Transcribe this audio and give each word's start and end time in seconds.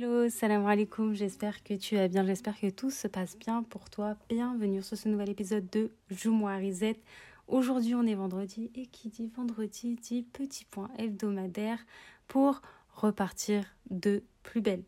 Hello, 0.00 0.28
salam 0.28 0.64
alaikum, 0.64 1.12
j'espère 1.12 1.64
que 1.64 1.74
tu 1.74 1.96
vas 1.96 2.06
bien, 2.06 2.24
j'espère 2.24 2.56
que 2.60 2.70
tout 2.70 2.88
se 2.88 3.08
passe 3.08 3.36
bien 3.36 3.64
pour 3.64 3.90
toi. 3.90 4.16
Bienvenue 4.28 4.80
sur 4.80 4.96
ce 4.96 5.08
nouvel 5.08 5.28
épisode 5.28 5.68
de 5.70 5.90
Joue-moi 6.08 6.54
Risette. 6.54 7.02
Aujourd'hui 7.48 7.96
on 7.96 8.06
est 8.06 8.14
vendredi 8.14 8.70
et 8.76 8.86
qui 8.86 9.08
dit 9.08 9.28
vendredi 9.36 9.96
dit 9.96 10.22
petit 10.22 10.64
point 10.66 10.88
hebdomadaire 10.98 11.84
pour 12.28 12.62
repartir 12.94 13.64
de 13.90 14.22
plus 14.44 14.60
belle. 14.60 14.84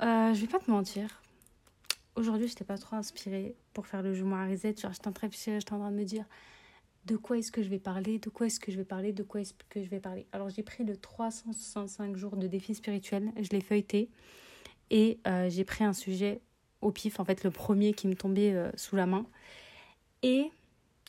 Euh, 0.00 0.32
je 0.32 0.40
vais 0.42 0.46
pas 0.46 0.60
te 0.60 0.70
mentir, 0.70 1.20
aujourd'hui 2.14 2.46
je 2.46 2.52
n'étais 2.52 2.64
pas 2.64 2.78
trop 2.78 2.94
inspirée 2.94 3.56
pour 3.72 3.88
faire 3.88 4.02
le 4.02 4.14
Joue-moi 4.14 4.44
Risette. 4.44 4.80
Genre 4.80 4.92
j'étais 4.92 5.08
en 5.08 5.12
train 5.12 5.90
de 5.90 5.96
me 5.96 6.04
dire 6.04 6.24
de 7.06 7.16
quoi 7.16 7.38
est-ce 7.38 7.52
que 7.52 7.62
je 7.62 7.68
vais 7.68 7.78
parler, 7.78 8.18
de 8.18 8.30
quoi 8.30 8.46
est-ce 8.46 8.60
que 8.60 8.72
je 8.72 8.76
vais 8.76 8.84
parler, 8.84 9.12
de 9.12 9.22
quoi 9.22 9.40
est-ce 9.40 9.54
que 9.68 9.82
je 9.82 9.88
vais 9.88 10.00
parler. 10.00 10.26
Alors 10.32 10.48
j'ai 10.48 10.62
pris 10.62 10.84
le 10.84 10.96
365 10.96 12.16
jours 12.16 12.36
de 12.36 12.46
défi 12.46 12.74
spirituel, 12.74 13.30
je 13.40 13.50
l'ai 13.50 13.60
feuilleté 13.60 14.10
et 14.90 15.18
euh, 15.26 15.48
j'ai 15.50 15.64
pris 15.64 15.84
un 15.84 15.92
sujet 15.92 16.40
au 16.80 16.90
pif, 16.90 17.20
en 17.20 17.24
fait 17.24 17.44
le 17.44 17.50
premier 17.50 17.92
qui 17.92 18.08
me 18.08 18.14
tombait 18.14 18.54
euh, 18.54 18.70
sous 18.76 18.96
la 18.96 19.06
main. 19.06 19.26
Et 20.22 20.50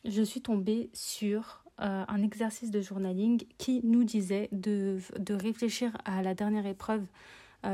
je 0.04 0.22
suis 0.22 0.42
tombée 0.42 0.90
sur 0.94 1.64
euh, 1.82 2.04
un 2.08 2.22
exercice 2.22 2.72
de 2.72 2.82
journaling 2.82 3.44
qui 3.58 3.82
nous 3.84 4.04
disait 4.04 4.50
de, 4.52 5.00
de 5.18 5.34
réfléchir 5.34 5.98
à 6.06 6.22
la 6.22 6.34
dernière 6.34 6.66
épreuve 6.66 7.06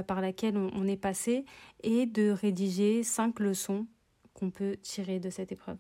par 0.07 0.21
laquelle 0.21 0.55
on, 0.55 0.71
on 0.73 0.87
est 0.87 0.95
passé 0.95 1.43
et 1.83 2.05
de 2.05 2.29
rédiger 2.29 3.03
cinq 3.03 3.41
leçons 3.41 3.87
qu'on 4.33 4.49
peut 4.49 4.77
tirer 4.77 5.19
de 5.19 5.29
cette 5.29 5.51
épreuve. 5.51 5.75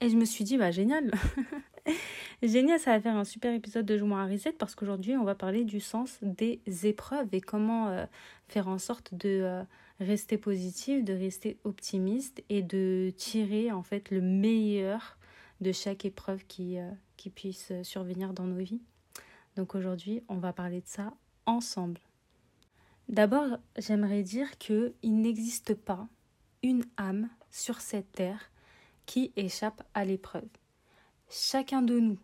Et 0.00 0.10
je 0.10 0.16
me 0.16 0.24
suis 0.24 0.44
dit, 0.44 0.58
bah 0.58 0.70
génial 0.70 1.10
Génial, 2.42 2.78
ça 2.78 2.92
va 2.92 3.00
faire 3.00 3.16
un 3.16 3.24
super 3.24 3.54
épisode 3.54 3.86
de 3.86 3.96
Jouement 3.96 4.18
à 4.18 4.26
Reset 4.26 4.52
parce 4.52 4.74
qu'aujourd'hui, 4.74 5.16
on 5.16 5.24
va 5.24 5.34
parler 5.34 5.64
du 5.64 5.80
sens 5.80 6.18
des 6.20 6.60
épreuves 6.84 7.28
et 7.32 7.40
comment 7.40 7.88
euh, 7.88 8.04
faire 8.48 8.68
en 8.68 8.78
sorte 8.78 9.14
de 9.14 9.40
euh, 9.42 9.62
rester 10.00 10.36
positif, 10.36 11.02
de 11.02 11.14
rester 11.14 11.56
optimiste 11.64 12.44
et 12.50 12.62
de 12.62 13.10
tirer 13.16 13.72
en 13.72 13.82
fait 13.82 14.10
le 14.10 14.20
meilleur 14.20 15.16
de 15.62 15.72
chaque 15.72 16.04
épreuve 16.04 16.44
qui, 16.46 16.78
euh, 16.78 16.90
qui 17.16 17.30
puisse 17.30 17.72
survenir 17.82 18.34
dans 18.34 18.44
nos 18.44 18.62
vies. 18.62 18.82
Donc 19.56 19.74
aujourd'hui, 19.74 20.22
on 20.28 20.36
va 20.36 20.52
parler 20.52 20.82
de 20.82 20.88
ça 20.88 21.14
ensemble. 21.46 22.00
D'abord, 23.08 23.58
j'aimerais 23.78 24.22
dire 24.22 24.58
qu'il 24.58 24.92
n'existe 25.04 25.74
pas 25.74 26.06
une 26.62 26.84
âme 26.98 27.30
sur 27.50 27.80
cette 27.80 28.12
terre 28.12 28.50
qui 29.06 29.32
échappe 29.36 29.82
à 29.94 30.04
l'épreuve. 30.04 30.48
Chacun 31.30 31.82
de 31.82 31.98
nous, 31.98 32.18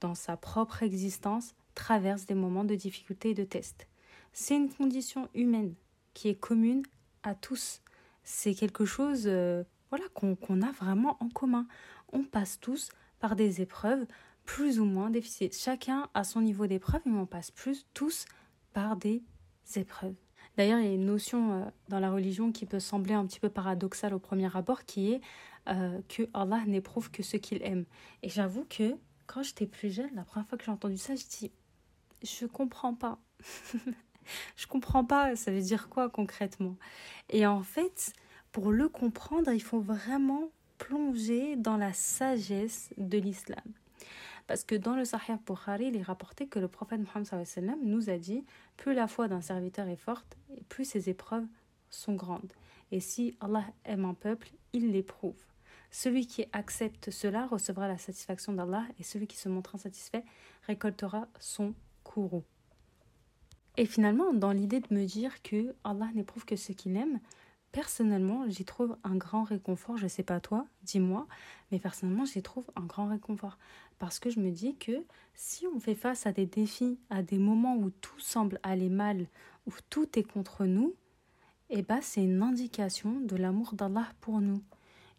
dans 0.00 0.14
sa 0.14 0.36
propre 0.36 0.82
existence, 0.82 1.54
traverse 1.74 2.26
des 2.26 2.34
moments 2.34 2.64
de 2.64 2.74
difficulté 2.74 3.30
et 3.30 3.34
de 3.34 3.44
test. 3.44 3.86
C'est 4.32 4.56
une 4.56 4.72
condition 4.72 5.28
humaine 5.34 5.74
qui 6.12 6.28
est 6.28 6.34
commune 6.34 6.82
à 7.22 7.34
tous. 7.34 7.80
C'est 8.22 8.54
quelque 8.54 8.84
chose 8.84 9.24
euh, 9.26 9.64
voilà, 9.90 10.04
qu'on 10.12 10.62
a 10.62 10.72
vraiment 10.72 11.16
en 11.20 11.28
commun. 11.28 11.66
On 12.12 12.24
passe 12.24 12.58
tous 12.60 12.90
par 13.20 13.36
des 13.36 13.60
épreuves 13.60 14.06
plus 14.44 14.80
ou 14.80 14.84
moins 14.84 15.10
difficiles. 15.10 15.52
Chacun 15.52 16.08
a 16.14 16.24
son 16.24 16.40
niveau 16.40 16.66
d'épreuve, 16.66 17.00
mais 17.06 17.18
on 17.18 17.26
passe 17.26 17.50
plus 17.50 17.86
tous 17.94 18.26
par 18.72 18.96
des 18.96 19.22
épreuves. 19.76 20.14
D'ailleurs, 20.56 20.78
il 20.78 20.86
y 20.86 20.90
a 20.90 20.94
une 20.94 21.06
notion 21.06 21.52
euh, 21.52 21.64
dans 21.88 21.98
la 21.98 22.10
religion 22.10 22.52
qui 22.52 22.66
peut 22.66 22.80
sembler 22.80 23.14
un 23.14 23.26
petit 23.26 23.40
peu 23.40 23.48
paradoxale 23.48 24.14
au 24.14 24.18
premier 24.18 24.54
abord, 24.56 24.84
qui 24.84 25.12
est 25.12 25.20
euh, 25.68 26.00
que 26.08 26.28
Allah 26.34 26.62
n'éprouve 26.66 27.10
que 27.10 27.22
ce 27.22 27.36
qu'il 27.36 27.62
aime. 27.62 27.84
Et 28.22 28.28
j'avoue 28.28 28.66
que 28.68 28.96
quand 29.26 29.42
j'étais 29.42 29.66
plus 29.66 29.90
jeune, 29.90 30.10
la 30.14 30.24
première 30.24 30.48
fois 30.48 30.58
que 30.58 30.64
j'ai 30.64 30.70
entendu 30.70 30.98
ça, 30.98 31.14
je 31.14 31.24
dis 31.24 31.50
je 32.22 32.46
comprends 32.46 32.94
pas. 32.94 33.18
je 34.56 34.66
comprends 34.66 35.04
pas, 35.04 35.36
ça 35.36 35.50
veut 35.50 35.60
dire 35.60 35.88
quoi 35.88 36.08
concrètement? 36.08 36.76
Et 37.30 37.46
en 37.46 37.62
fait, 37.62 38.12
pour 38.52 38.72
le 38.72 38.88
comprendre, 38.88 39.52
il 39.52 39.62
faut 39.62 39.80
vraiment 39.80 40.50
plonger 40.78 41.56
dans 41.56 41.76
la 41.76 41.92
sagesse 41.92 42.90
de 42.96 43.18
l'islam. 43.18 43.64
Parce 44.46 44.64
que 44.64 44.74
dans 44.74 44.94
le 44.94 45.04
Sahih 45.04 45.38
Bukhari, 45.46 45.86
il 45.86 45.96
est 45.96 46.02
rapporté 46.02 46.46
que 46.46 46.58
le 46.58 46.68
prophète 46.68 47.00
Mohammed 47.00 47.78
nous 47.82 48.10
a 48.10 48.18
dit 48.18 48.44
plus 48.76 48.92
la 48.92 49.06
foi 49.06 49.28
d'un 49.28 49.40
serviteur 49.40 49.88
est 49.88 49.96
forte, 49.96 50.36
plus 50.68 50.84
ses 50.84 51.08
épreuves 51.08 51.46
sont 51.88 52.14
grandes. 52.14 52.52
Et 52.92 53.00
si 53.00 53.36
Allah 53.40 53.64
aime 53.84 54.04
un 54.04 54.14
peuple, 54.14 54.50
il 54.72 54.92
l'éprouve. 54.92 55.42
Celui 55.96 56.26
qui 56.26 56.44
accepte 56.52 57.12
cela 57.12 57.46
recevra 57.46 57.86
la 57.86 57.98
satisfaction 57.98 58.52
d'Allah 58.52 58.84
et 58.98 59.04
celui 59.04 59.28
qui 59.28 59.36
se 59.36 59.48
montre 59.48 59.76
insatisfait 59.76 60.24
récoltera 60.66 61.28
son 61.38 61.72
courroux. 62.02 62.42
Et 63.76 63.86
finalement, 63.86 64.32
dans 64.32 64.50
l'idée 64.50 64.80
de 64.80 64.92
me 64.92 65.04
dire 65.04 65.40
que 65.42 65.72
Allah 65.84 66.08
n'éprouve 66.12 66.46
que 66.46 66.56
ce 66.56 66.72
qu'il 66.72 66.96
aime, 66.96 67.20
personnellement, 67.70 68.44
j'y 68.48 68.64
trouve 68.64 68.96
un 69.04 69.14
grand 69.14 69.44
réconfort. 69.44 69.96
Je 69.96 70.02
ne 70.02 70.08
sais 70.08 70.24
pas 70.24 70.40
toi, 70.40 70.66
dis-moi, 70.82 71.28
mais 71.70 71.78
personnellement, 71.78 72.24
j'y 72.24 72.42
trouve 72.42 72.68
un 72.74 72.86
grand 72.86 73.06
réconfort. 73.06 73.56
Parce 74.00 74.18
que 74.18 74.30
je 74.30 74.40
me 74.40 74.50
dis 74.50 74.74
que 74.74 75.04
si 75.34 75.64
on 75.68 75.78
fait 75.78 75.94
face 75.94 76.26
à 76.26 76.32
des 76.32 76.46
défis, 76.46 76.98
à 77.08 77.22
des 77.22 77.38
moments 77.38 77.76
où 77.76 77.90
tout 77.90 78.18
semble 78.18 78.58
aller 78.64 78.88
mal, 78.88 79.28
où 79.68 79.72
tout 79.90 80.18
est 80.18 80.24
contre 80.24 80.64
nous, 80.64 80.96
eh 81.70 81.82
ben, 81.82 82.00
c'est 82.02 82.24
une 82.24 82.42
indication 82.42 83.20
de 83.20 83.36
l'amour 83.36 83.74
d'Allah 83.74 84.08
pour 84.20 84.40
nous. 84.40 84.60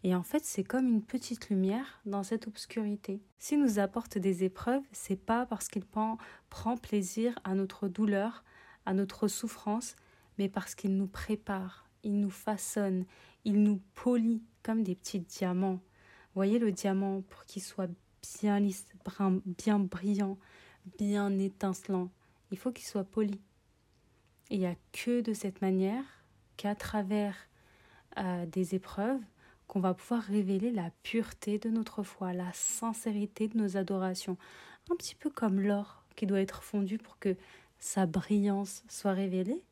Et 0.06 0.14
en 0.14 0.22
fait, 0.22 0.44
c'est 0.44 0.62
comme 0.62 0.86
une 0.86 1.02
petite 1.02 1.50
lumière 1.50 2.00
dans 2.06 2.22
cette 2.22 2.46
obscurité. 2.46 3.20
S'il 3.40 3.60
nous 3.60 3.80
apporte 3.80 4.18
des 4.18 4.44
épreuves, 4.44 4.84
c'est 4.92 5.16
pas 5.16 5.46
parce 5.46 5.66
qu'il 5.66 5.84
prend 5.84 6.76
plaisir 6.80 7.36
à 7.42 7.56
notre 7.56 7.88
douleur, 7.88 8.44
à 8.84 8.94
notre 8.94 9.26
souffrance, 9.26 9.96
mais 10.38 10.48
parce 10.48 10.76
qu'il 10.76 10.96
nous 10.96 11.08
prépare, 11.08 11.88
il 12.04 12.20
nous 12.20 12.30
façonne, 12.30 13.04
il 13.44 13.60
nous 13.64 13.80
polit 13.94 14.44
comme 14.62 14.84
des 14.84 14.94
petits 14.94 15.18
diamants. 15.18 15.80
Voyez 16.36 16.60
le 16.60 16.70
diamant 16.70 17.22
pour 17.22 17.44
qu'il 17.44 17.64
soit 17.64 17.90
bien 18.40 18.60
lisse, 18.60 18.86
bien 19.58 19.80
brillant, 19.80 20.38
bien 21.00 21.36
étincelant. 21.36 22.12
Il 22.52 22.58
faut 22.58 22.70
qu'il 22.70 22.86
soit 22.86 23.02
poli. 23.02 23.40
il 24.50 24.60
n'y 24.60 24.66
a 24.66 24.76
que 24.92 25.20
de 25.20 25.32
cette 25.32 25.60
manière 25.62 26.04
qu'à 26.56 26.76
travers 26.76 27.34
euh, 28.18 28.46
des 28.46 28.76
épreuves, 28.76 29.18
qu'on 29.66 29.80
va 29.80 29.94
pouvoir 29.94 30.22
révéler 30.22 30.70
la 30.70 30.90
pureté 31.02 31.58
de 31.58 31.70
notre 31.70 32.02
foi, 32.02 32.32
la 32.32 32.52
sincérité 32.52 33.48
de 33.48 33.58
nos 33.58 33.76
adorations, 33.76 34.36
un 34.90 34.96
petit 34.96 35.14
peu 35.14 35.30
comme 35.30 35.60
l'or 35.60 36.04
qui 36.14 36.26
doit 36.26 36.40
être 36.40 36.62
fondu 36.62 36.98
pour 36.98 37.18
que 37.18 37.36
sa 37.78 38.06
brillance 38.06 38.84
soit 38.88 39.12
révélée, 39.12 39.62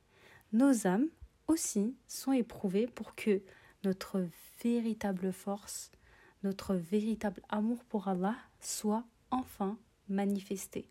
nos 0.53 0.87
âmes 0.87 1.09
aussi 1.47 1.97
sont 2.07 2.33
éprouvées 2.33 2.87
pour 2.87 3.15
que 3.15 3.43
notre 3.85 4.27
véritable 4.63 5.33
force, 5.33 5.91
notre 6.43 6.75
véritable 6.75 7.43
amour 7.49 7.85
pour 7.85 8.09
Allah 8.09 8.37
soit 8.61 9.05
enfin 9.31 9.77
manifesté. 10.09 10.89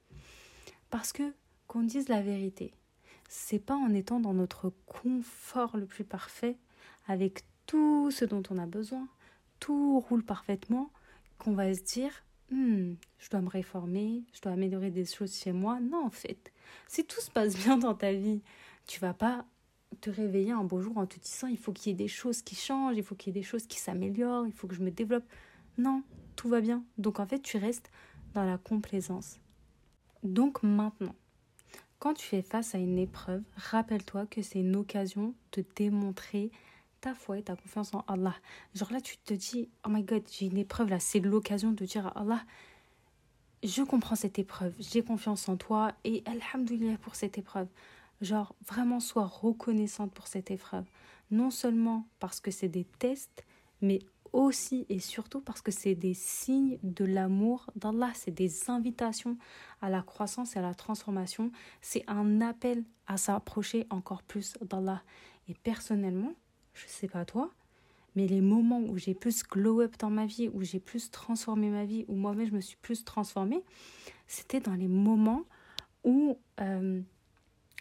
Parce 0.90 1.12
que, 1.12 1.34
qu'on 1.68 1.84
dise 1.84 2.10
la 2.10 2.22
vérité, 2.22 2.74
c'est 3.30 3.60
pas 3.60 3.76
en 3.76 3.94
étant 3.94 4.20
dans 4.20 4.34
notre 4.34 4.72
confort 4.86 5.78
le 5.78 5.86
plus 5.86 6.04
parfait, 6.04 6.58
avec 7.08 7.44
tout 7.74 8.12
ce 8.12 8.24
dont 8.24 8.44
on 8.52 8.60
a 8.60 8.68
besoin, 8.68 9.08
tout 9.60 10.00
roule 10.00 10.24
parfaitement, 10.24 10.92
qu'on 11.40 11.54
va 11.54 11.74
se 11.74 11.82
dire 11.82 12.12
hmm, 12.52 12.94
je 13.18 13.30
dois 13.32 13.42
me 13.42 13.50
réformer, 13.50 14.22
je 14.32 14.42
dois 14.42 14.52
améliorer 14.52 14.92
des 14.92 15.06
choses 15.06 15.36
chez 15.36 15.54
moi. 15.54 15.80
Non, 15.80 16.06
en 16.06 16.12
fait, 16.12 16.54
si 16.88 17.04
tout 17.04 17.20
se 17.20 17.32
passe 17.32 17.56
bien 17.58 17.80
dans 17.80 17.96
ta 17.96 18.14
vie, 18.14 18.44
tu 18.86 19.00
vas 19.00 19.16
pas 19.16 19.48
te 20.02 20.12
réveiller 20.12 20.52
un 20.52 20.64
beau 20.64 20.82
jour 20.82 21.00
en 21.00 21.08
te 21.08 21.18
disant 21.20 21.48
il 21.48 21.58
faut 21.58 21.74
qu'il 21.74 21.90
y 21.90 21.94
ait 21.94 21.98
des 21.98 22.08
choses 22.08 22.44
qui 22.44 22.54
changent, 22.54 22.96
il 22.96 23.04
faut 23.04 23.16
qu'il 23.16 23.34
y 23.34 23.36
ait 23.36 23.42
des 23.42 23.48
choses 23.48 23.66
qui 23.66 23.80
s'améliorent, 23.80 24.46
il 24.46 24.54
faut 24.54 24.68
que 24.68 24.76
je 24.76 24.84
me 24.84 24.92
développe. 24.92 25.26
Non, 25.80 26.04
tout 26.36 26.50
va 26.50 26.62
bien. 26.62 26.84
Donc 27.00 27.20
en 27.20 27.26
fait, 27.26 27.40
tu 27.40 27.58
restes 27.58 27.90
dans 28.36 28.46
la 28.46 28.60
complaisance. 28.60 29.40
Donc 30.22 30.62
maintenant, 30.62 31.16
quand 31.98 32.14
tu 32.14 32.28
fais 32.28 32.44
face 32.44 32.76
à 32.76 32.78
une 32.78 33.00
épreuve, 33.00 33.42
rappelle-toi 33.56 34.28
que 34.28 34.44
c'est 34.44 34.60
une 34.60 34.76
occasion 34.76 35.34
de 35.54 35.66
démontrer 35.76 36.52
ta 37.04 37.14
foi 37.14 37.38
et 37.38 37.44
ta 37.44 37.58
confiance 37.58 37.94
en 37.94 38.06
Allah. 38.08 38.34
Genre 38.74 38.92
là, 38.94 39.02
tu 39.02 39.18
te 39.18 39.34
dis, 39.34 39.70
oh 39.86 39.90
my 39.90 40.04
god, 40.04 40.24
j'ai 40.32 40.46
une 40.46 40.58
épreuve 40.58 40.90
là, 40.90 41.00
c'est 41.00 41.20
l'occasion 41.20 41.72
de 41.72 41.84
dire 41.84 42.08
à 42.08 42.22
Allah, 42.22 42.42
je 43.62 43.82
comprends 43.84 44.16
cette 44.16 44.40
épreuve, 44.40 44.74
j'ai 44.80 45.04
confiance 45.04 45.50
en 45.50 45.58
toi 45.58 45.92
et 46.06 46.24
alhamdoulilah 46.26 46.98
pour 47.00 47.16
cette 47.16 47.38
épreuve. 47.38 47.68
Genre, 48.22 48.56
vraiment, 48.66 49.02
sois 49.02 49.26
reconnaissante 49.26 50.14
pour 50.14 50.28
cette 50.28 50.50
épreuve. 50.50 50.86
Non 51.30 51.52
seulement 51.52 52.08
parce 52.20 52.40
que 52.40 52.52
c'est 52.52 52.70
des 52.70 52.86
tests, 52.86 53.44
mais 53.82 54.00
aussi 54.32 54.86
et 54.88 55.00
surtout 55.00 55.42
parce 55.42 55.62
que 55.62 55.72
c'est 55.72 55.96
des 55.96 56.14
signes 56.14 56.80
de 56.84 57.04
l'amour 57.04 57.70
d'Allah, 57.76 58.12
c'est 58.16 58.32
des 58.32 58.70
invitations 58.70 59.38
à 59.82 59.90
la 59.90 60.02
croissance 60.02 60.56
et 60.56 60.60
à 60.60 60.62
la 60.62 60.74
transformation, 60.74 61.52
c'est 61.82 62.04
un 62.08 62.40
appel 62.40 62.86
à 63.08 63.18
s'approcher 63.18 63.88
encore 63.90 64.24
plus 64.24 64.58
d'Allah. 64.62 65.04
Et 65.50 65.54
personnellement, 65.54 66.34
je 66.74 66.88
sais 66.88 67.08
pas 67.08 67.26
toi, 67.26 67.52
mais 68.16 68.28
les 68.28 68.42
moments 68.42 68.80
où 68.80 68.98
j'ai 68.98 69.14
plus 69.14 69.44
glow 69.44 69.82
up 69.82 69.96
dans 70.00 70.10
ma 70.10 70.26
vie, 70.26 70.50
où 70.50 70.62
j'ai 70.62 70.80
plus 70.80 71.10
transformé 71.10 71.70
ma 71.70 71.86
vie, 71.86 72.06
où 72.08 72.16
moi-même 72.16 72.48
je 72.48 72.54
me 72.54 72.62
suis 72.62 72.78
plus 72.82 73.04
transformée, 73.04 73.64
c'était 74.28 74.60
dans 74.60 74.76
les 74.76 74.88
moments 74.88 75.44
où 76.04 76.38
euh, 76.62 77.02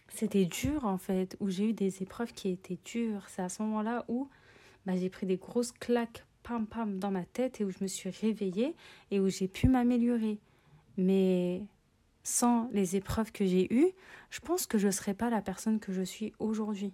c'était 0.09 0.45
dur 0.45 0.85
en 0.85 0.99
fait, 0.99 1.37
où 1.41 1.49
j'ai 1.49 1.71
eu 1.71 1.73
des 1.73 2.03
épreuves 2.03 2.33
qui 2.33 2.49
étaient 2.49 2.79
dures. 2.85 3.25
C'est 3.29 3.43
à 3.43 3.49
ce 3.49 3.63
moment-là 3.63 4.05
où 4.09 4.29
bah, 4.87 4.97
j'ai 4.97 5.11
pris 5.11 5.27
des 5.27 5.37
grosses 5.37 5.73
claques 5.73 6.25
pam 6.43 6.67
pam 6.67 6.99
dans 6.99 7.11
ma 7.11 7.25
tête 7.25 7.61
et 7.61 7.65
où 7.65 7.71
je 7.71 7.79
me 7.81 7.87
suis 7.87 8.11
réveillée 8.11 8.75
et 9.11 9.21
où 9.21 9.29
j'ai 9.29 9.49
pu 9.49 9.69
m'améliorer. 9.69 10.39
Mais 10.97 11.63
sans 12.25 12.69
les 12.73 12.97
épreuves 12.97 13.33
que 13.33 13.45
j'ai 13.45 13.73
eues, 13.73 13.93
je 14.31 14.41
pense 14.41 14.67
que 14.67 14.79
je 14.79 14.87
ne 14.87 14.93
serais 14.93 15.15
pas 15.15 15.31
la 15.31 15.43
personne 15.43 15.79
que 15.79 15.93
je 15.93 16.03
suis 16.03 16.33
aujourd'hui. 16.39 16.93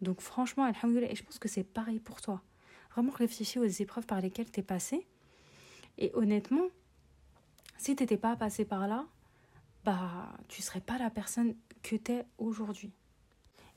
Donc 0.00 0.20
franchement, 0.20 0.66
et 0.66 0.72
je 1.14 1.22
pense 1.22 1.38
que 1.38 1.48
c'est 1.48 1.64
pareil 1.64 2.00
pour 2.00 2.20
toi. 2.20 2.42
Vraiment 2.92 3.12
réfléchis 3.12 3.58
aux 3.58 3.64
épreuves 3.64 4.06
par 4.06 4.20
lesquelles 4.20 4.50
tu 4.50 4.60
es 4.60 4.62
passé. 4.62 5.06
Et 5.98 6.10
honnêtement, 6.14 6.68
si 7.76 7.94
tu 7.94 8.02
n'étais 8.02 8.16
pas 8.16 8.36
passé 8.36 8.64
par 8.64 8.88
là, 8.88 9.06
bah 9.84 10.32
tu 10.48 10.62
serais 10.62 10.80
pas 10.80 10.98
la 10.98 11.10
personne 11.10 11.54
que 11.82 11.96
tu 11.96 12.12
es 12.12 12.26
aujourd'hui. 12.38 12.92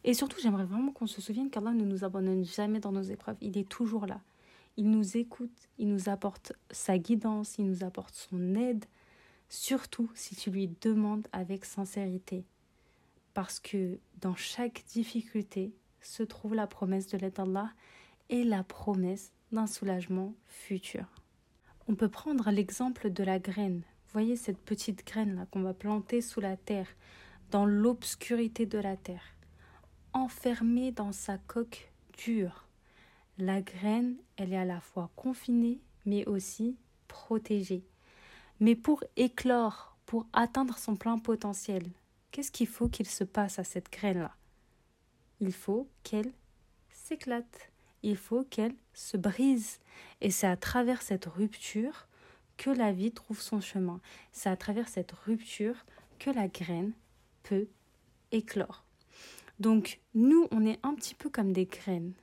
Et 0.03 0.13
surtout, 0.13 0.37
j'aimerais 0.41 0.65
vraiment 0.65 0.91
qu'on 0.91 1.07
se 1.07 1.21
souvienne 1.21 1.49
qu'Allah 1.49 1.71
ne 1.71 1.85
nous 1.85 2.03
abandonne 2.03 2.43
jamais 2.43 2.79
dans 2.79 2.91
nos 2.91 3.03
épreuves. 3.03 3.37
Il 3.39 3.57
est 3.57 3.67
toujours 3.67 4.05
là. 4.05 4.21
Il 4.75 4.89
nous 4.89 5.17
écoute, 5.17 5.69
il 5.77 5.87
nous 5.87 6.09
apporte 6.09 6.53
sa 6.71 6.97
guidance, 6.97 7.57
il 7.57 7.65
nous 7.65 7.83
apporte 7.83 8.15
son 8.15 8.55
aide, 8.55 8.85
surtout 9.47 10.09
si 10.15 10.35
tu 10.35 10.49
lui 10.49 10.67
demandes 10.81 11.27
avec 11.31 11.63
sincérité. 11.63 12.43
Parce 13.33 13.59
que 13.59 13.99
dans 14.19 14.35
chaque 14.35 14.83
difficulté 14.87 15.71
se 16.03 16.23
trouve 16.23 16.55
la 16.55 16.67
promesse 16.67 17.07
de 17.07 17.17
l'aide 17.17 17.33
d'Allah 17.33 17.71
et 18.29 18.43
la 18.43 18.63
promesse 18.63 19.33
d'un 19.51 19.67
soulagement 19.67 20.33
futur. 20.45 21.05
On 21.87 21.95
peut 21.95 22.09
prendre 22.09 22.49
l'exemple 22.51 23.09
de 23.09 23.23
la 23.23 23.39
graine. 23.39 23.83
Voyez 24.11 24.35
cette 24.35 24.61
petite 24.61 25.05
graine 25.05 25.35
là 25.35 25.45
qu'on 25.51 25.61
va 25.61 25.73
planter 25.73 26.21
sous 26.21 26.39
la 26.39 26.57
terre, 26.57 26.87
dans 27.51 27.65
l'obscurité 27.65 28.65
de 28.65 28.79
la 28.79 28.95
terre, 28.95 29.35
enfermée 30.13 30.91
dans 30.91 31.11
sa 31.11 31.37
coque 31.37 31.91
dure. 32.17 32.67
La 33.37 33.61
graine, 33.61 34.15
elle 34.37 34.53
est 34.53 34.57
à 34.57 34.65
la 34.65 34.79
fois 34.79 35.11
confinée 35.15 35.79
mais 36.05 36.25
aussi 36.25 36.77
protégée. 37.07 37.83
Mais 38.59 38.75
pour 38.75 39.03
éclore, 39.15 39.97
pour 40.05 40.27
atteindre 40.33 40.77
son 40.77 40.95
plein 40.95 41.17
potentiel, 41.17 41.83
qu'est-ce 42.31 42.51
qu'il 42.51 42.67
faut 42.67 42.89
qu'il 42.89 43.07
se 43.07 43.23
passe 43.23 43.59
à 43.59 43.63
cette 43.63 43.91
graine-là 43.91 44.35
Il 45.45 45.51
faut 45.51 45.89
qu'elle 46.03 46.31
s'éclate, 46.89 47.69
il 48.01 48.15
faut 48.15 48.45
qu'elle 48.45 48.73
se 48.93 49.17
brise. 49.17 49.81
Et 50.21 50.31
c'est 50.31 50.47
à 50.47 50.55
travers 50.55 51.01
cette 51.01 51.25
rupture 51.25 52.07
que 52.55 52.69
la 52.69 52.93
vie 52.93 53.11
trouve 53.11 53.41
son 53.41 53.59
chemin. 53.59 53.99
C'est 54.31 54.47
à 54.47 54.55
travers 54.55 54.87
cette 54.87 55.11
rupture 55.11 55.75
que 56.17 56.29
la 56.29 56.47
graine 56.47 56.93
peut 57.43 57.67
éclore. 58.31 58.85
Donc 59.59 59.99
nous, 60.15 60.47
on 60.51 60.65
est 60.65 60.79
un 60.81 60.95
petit 60.95 61.13
peu 61.13 61.29
comme 61.29 61.51
des 61.51 61.65
graines. 61.65 62.13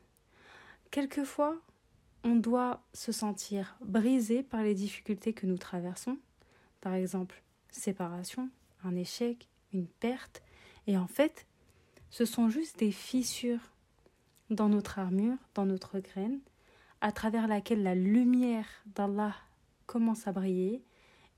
Quelquefois, 0.91 1.61
on 2.25 2.37
doit 2.37 2.83
se 2.95 3.13
sentir 3.13 3.77
brisé 3.85 4.43
par 4.43 4.63
les 4.63 4.75
difficultés 4.75 5.35
que 5.35 5.45
nous 5.45 5.59
traversons, 5.59 6.17
par 6.81 6.95
exemple 6.95 7.43
séparation, 7.71 8.49
un 8.83 8.97
échec, 8.97 9.47
une 9.75 9.89
perte, 9.89 10.43
et 10.87 10.97
en 10.97 11.07
fait, 11.07 11.45
ce 12.11 12.25
sont 12.25 12.51
juste 12.51 12.79
des 12.79 12.91
fissures 12.91 13.73
dans 14.51 14.69
notre 14.69 14.99
armure, 14.99 15.39
dans 15.55 15.67
notre 15.67 16.01
graine, 16.01 16.41
à 17.01 17.13
travers 17.13 17.47
laquelle 17.47 17.83
la 17.83 17.95
lumière 17.95 18.67
d'Allah 18.95 19.35
commence 19.87 20.27
à 20.27 20.33
briller. 20.33 20.83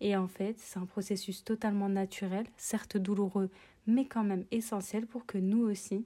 Et 0.01 0.17
en 0.17 0.27
fait, 0.27 0.57
c'est 0.59 0.79
un 0.79 0.87
processus 0.87 1.45
totalement 1.45 1.89
naturel, 1.89 2.47
certes 2.57 2.97
douloureux, 2.97 3.51
mais 3.87 4.07
quand 4.07 4.25
même 4.25 4.45
essentiel 4.51 5.07
pour 5.07 5.27
que 5.27 5.39
nous 5.39 5.63
aussi, 5.63 6.05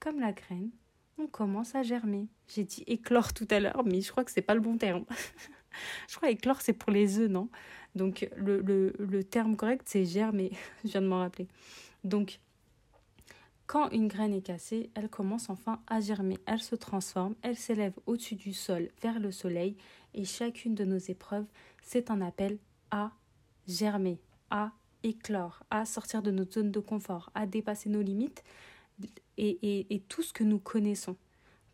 comme 0.00 0.20
la 0.20 0.32
graine, 0.32 0.70
on 1.18 1.26
commence 1.26 1.74
à 1.74 1.82
germer. 1.82 2.26
J'ai 2.48 2.64
dit 2.64 2.84
éclore 2.86 3.32
tout 3.32 3.48
à 3.50 3.60
l'heure, 3.60 3.82
mais 3.84 4.00
je 4.00 4.10
crois 4.10 4.24
que 4.24 4.30
c'est 4.30 4.42
pas 4.42 4.54
le 4.54 4.60
bon 4.60 4.76
terme. 4.76 5.04
je 6.08 6.16
crois 6.16 6.30
éclore 6.30 6.60
c'est 6.60 6.74
pour 6.74 6.92
les 6.92 7.18
œufs, 7.18 7.30
non? 7.30 7.48
Donc 7.94 8.28
le, 8.36 8.60
le, 8.60 8.92
le, 8.98 9.24
terme 9.24 9.56
correct 9.56 9.82
c'est 9.86 10.04
germer, 10.04 10.50
je 10.84 10.90
viens 10.90 11.00
de 11.00 11.06
m'en 11.06 11.20
rappeler. 11.20 11.48
Donc 12.04 12.38
quand 13.66 13.90
une 13.90 14.08
graine 14.08 14.32
est 14.32 14.42
cassée, 14.42 14.90
elle 14.94 15.08
commence 15.08 15.50
enfin 15.50 15.80
à 15.88 16.00
germer, 16.00 16.38
elle 16.46 16.62
se 16.62 16.76
transforme, 16.76 17.34
elle 17.42 17.56
s'élève 17.56 17.94
au-dessus 18.06 18.36
du 18.36 18.52
sol 18.52 18.88
vers 19.02 19.18
le 19.18 19.32
soleil 19.32 19.76
et 20.14 20.24
chacune 20.24 20.74
de 20.74 20.84
nos 20.84 20.98
épreuves, 20.98 21.46
c'est 21.82 22.10
un 22.10 22.20
appel 22.20 22.58
à 22.90 23.12
germer, 23.66 24.20
à 24.50 24.72
éclore, 25.02 25.62
à 25.70 25.84
sortir 25.84 26.22
de 26.22 26.30
notre 26.30 26.54
zone 26.54 26.70
de 26.70 26.80
confort, 26.80 27.30
à 27.34 27.46
dépasser 27.46 27.88
nos 27.88 28.02
limites 28.02 28.44
et, 29.36 30.02
tout 30.08 30.22
ce 30.22 30.32
que 30.32 30.44
nous 30.44 30.58
connaissons 30.58 31.16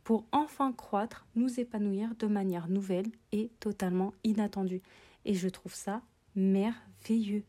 pour 0.02 0.26
enfin 0.32 0.72
croître, 0.72 1.26
nous 1.36 1.60
épanouir 1.60 2.14
de 2.18 2.26
manière 2.26 2.68
nouvelle 2.68 3.06
et 3.30 3.50
totalement 3.60 4.14
inattendue. 4.24 4.82
Et 5.24 5.34
je 5.34 5.48
trouve 5.48 5.74
ça 5.74 6.02
merveilleux, 6.34 7.44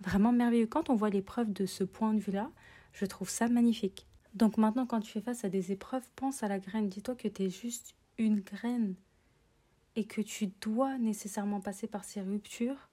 vraiment 0.00 0.32
merveilleux. 0.32 0.66
Quand 0.66 0.90
on 0.90 0.96
voit 0.96 1.08
l'épreuve 1.08 1.52
de 1.52 1.64
ce 1.64 1.82
point 1.82 2.12
de 2.12 2.20
vue-là, 2.20 2.50
je 2.94 3.04
trouve 3.04 3.28
ça 3.28 3.48
magnifique. 3.48 4.06
Donc 4.34 4.56
maintenant, 4.56 4.86
quand 4.86 5.00
tu 5.00 5.12
fais 5.12 5.20
face 5.20 5.44
à 5.44 5.48
des 5.48 5.70
épreuves, 5.70 6.08
pense 6.16 6.42
à 6.42 6.48
la 6.48 6.58
graine. 6.58 6.88
Dis-toi 6.88 7.14
que 7.14 7.28
tu 7.28 7.42
es 7.42 7.50
juste 7.50 7.94
une 8.18 8.40
graine 8.40 8.94
et 9.96 10.06
que 10.06 10.22
tu 10.22 10.48
dois 10.60 10.96
nécessairement 10.98 11.60
passer 11.60 11.86
par 11.86 12.04
ces 12.04 12.22
ruptures 12.22 12.88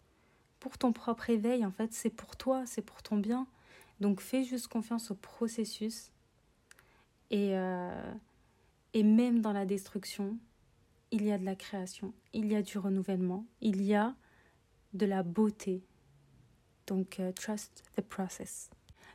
pour 0.59 0.77
ton 0.77 0.91
propre 0.91 1.29
éveil. 1.29 1.65
En 1.65 1.71
fait, 1.71 1.93
c'est 1.93 2.09
pour 2.09 2.35
toi, 2.35 2.65
c'est 2.65 2.81
pour 2.81 3.01
ton 3.01 3.17
bien. 3.17 3.47
Donc 3.99 4.19
fais 4.19 4.43
juste 4.43 4.67
confiance 4.67 5.11
au 5.11 5.15
processus 5.15 6.11
et, 7.29 7.57
euh, 7.57 8.13
et 8.93 9.03
même 9.03 9.41
dans 9.41 9.53
la 9.53 9.65
destruction, 9.65 10.37
il 11.11 11.25
y 11.25 11.31
a 11.31 11.37
de 11.37 11.45
la 11.45 11.55
création, 11.55 12.13
il 12.33 12.51
y 12.51 12.55
a 12.55 12.61
du 12.61 12.77
renouvellement, 12.77 13.45
il 13.61 13.81
y 13.81 13.95
a 13.95 14.15
de 14.93 15.05
la 15.05 15.23
beauté. 15.23 15.83
Donc, 16.87 17.19
euh, 17.19 17.31
trust 17.31 17.83
the 17.95 18.01
process. 18.01 18.69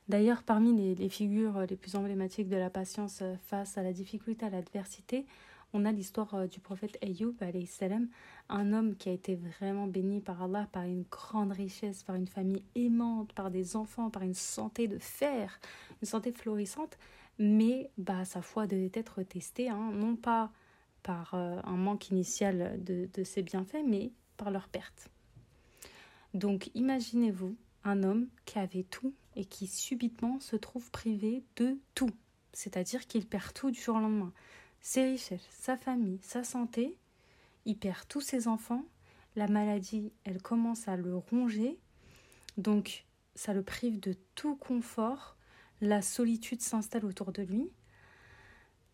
D'ailleurs, 0.08 0.42
parmi 0.42 0.94
les, 0.94 1.08
figures 1.08 1.66
les 1.68 1.76
plus 1.76 1.96
emblématiques 1.96 2.48
de 2.48 2.56
la 2.56 2.70
patience 2.70 3.22
face 3.46 3.76
à 3.76 3.82
la 3.82 3.92
difficulté, 3.92 4.46
à 4.46 4.50
l'adversité, 4.50 5.26
on 5.72 5.84
a 5.84 5.92
l'histoire 5.92 6.32
euh, 6.34 6.46
du 6.46 6.60
prophète 6.60 6.96
Ayyub, 7.02 7.34
un 8.48 8.72
homme 8.72 8.94
qui 8.94 9.08
a 9.08 9.12
été 9.12 9.34
vraiment 9.34 9.88
béni 9.88 10.20
par 10.20 10.42
Allah, 10.42 10.68
par 10.70 10.84
une 10.84 11.04
grande 11.10 11.52
richesse, 11.52 12.04
par 12.04 12.14
une 12.14 12.28
famille 12.28 12.62
aimante, 12.76 13.32
par 13.32 13.50
des 13.50 13.74
enfants, 13.74 14.08
par 14.10 14.22
une 14.22 14.34
santé 14.34 14.86
de 14.86 14.98
fer, 14.98 15.58
une 16.00 16.06
santé 16.06 16.30
florissante 16.30 16.96
mais 17.38 17.90
bah, 17.98 18.24
sa 18.24 18.42
foi 18.42 18.66
devait 18.66 18.90
être 18.94 19.22
testée, 19.22 19.68
hein, 19.68 19.90
non 19.92 20.16
pas 20.16 20.50
par 21.02 21.34
euh, 21.34 21.60
un 21.64 21.76
manque 21.76 22.10
initial 22.10 22.82
de, 22.82 23.08
de 23.12 23.24
ses 23.24 23.42
bienfaits, 23.42 23.84
mais 23.86 24.12
par 24.36 24.50
leur 24.50 24.68
perte. 24.68 25.10
Donc 26.34 26.70
imaginez-vous 26.74 27.56
un 27.86 28.02
homme 28.02 28.28
qui 28.44 28.58
avait 28.58 28.82
tout 28.84 29.14
et 29.36 29.44
qui 29.44 29.66
subitement 29.66 30.40
se 30.40 30.56
trouve 30.56 30.90
privé 30.90 31.44
de 31.56 31.78
tout, 31.94 32.10
c'est-à-dire 32.52 33.06
qu'il 33.06 33.26
perd 33.26 33.52
tout 33.52 33.70
du 33.70 33.80
jour 33.80 33.96
au 33.96 34.00
lendemain. 34.00 34.32
Ses 34.80 35.04
richesses, 35.04 35.46
sa 35.50 35.76
famille, 35.76 36.18
sa 36.22 36.44
santé, 36.44 36.96
il 37.64 37.76
perd 37.76 38.06
tous 38.08 38.20
ses 38.20 38.48
enfants, 38.48 38.84
la 39.36 39.48
maladie, 39.48 40.12
elle 40.24 40.42
commence 40.42 40.88
à 40.88 40.96
le 40.96 41.16
ronger, 41.16 41.78
donc 42.56 43.04
ça 43.34 43.52
le 43.52 43.62
prive 43.62 44.00
de 44.00 44.14
tout 44.34 44.56
confort, 44.56 45.36
la 45.80 46.02
solitude 46.02 46.62
s'installe 46.62 47.04
autour 47.04 47.32
de 47.32 47.42
lui. 47.42 47.70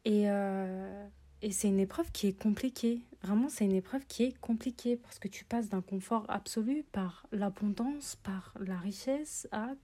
Et, 0.05 0.29
euh, 0.29 1.07
et 1.43 1.51
c'est 1.51 1.69
une 1.69 1.81
épreuve 1.81 2.11
qui 2.13 2.29
est 2.29 2.41
compliquée. 2.41 3.03
Vraiment, 3.23 3.49
c'est 3.49 3.65
une 3.65 3.75
épreuve 3.75 4.07
qui 4.07 4.25
est 4.25 4.39
compliquée 4.41 4.97
parce 4.97 5.19
que 5.19 5.29
tu 5.29 5.45
passes 5.45 5.69
d'un 5.69 5.83
confort 5.83 6.25
absolu 6.29 6.85
par 6.93 7.27
l'abondance, 7.33 8.17
par 8.17 8.55
la 8.59 8.77
richesse, 8.77 9.49
à 9.53 9.75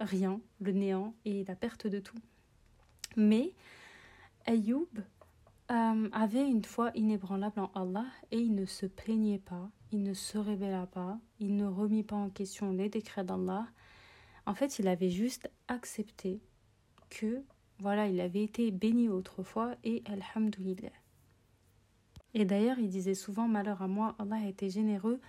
rien, 0.00 0.40
le 0.60 0.72
néant 0.72 1.14
et 1.24 1.44
la 1.44 1.56
perte 1.56 1.86
de 1.86 1.98
tout. 1.98 2.18
Mais 3.16 3.52
Ayoub 4.46 4.88
euh, 5.70 6.08
avait 6.12 6.48
une 6.48 6.64
foi 6.64 6.90
inébranlable 6.94 7.60
en 7.60 7.70
Allah 7.74 8.06
et 8.30 8.38
il 8.38 8.54
ne 8.54 8.64
se 8.64 8.86
plaignait 8.86 9.38
pas, 9.38 9.70
il 9.90 10.02
ne 10.02 10.14
se 10.14 10.38
révéla 10.38 10.86
pas, 10.86 11.18
il 11.40 11.56
ne 11.56 11.66
remit 11.66 12.04
pas 12.04 12.16
en 12.16 12.30
question 12.30 12.72
les 12.72 12.88
décrets 12.88 13.24
d'Allah 13.24 13.66
en 14.46 14.54
fait, 14.54 14.78
il 14.78 14.88
avait 14.88 15.10
juste 15.10 15.50
accepté 15.68 16.40
que, 17.10 17.42
voilà, 17.82 18.06
il 18.06 18.20
avait 18.20 18.44
été 18.44 18.70
béni 18.70 19.08
autrefois 19.08 19.74
et 19.84 20.02
Alhamdulillah. 20.06 20.92
Et 22.34 22.44
d'ailleurs, 22.44 22.78
il 22.78 22.88
disait 22.88 23.14
souvent 23.14 23.48
Malheur 23.48 23.82
à 23.82 23.88
moi, 23.88 24.14
Allah 24.18 24.36
a 24.36 24.46
été 24.46 24.70
généreux 24.70 25.20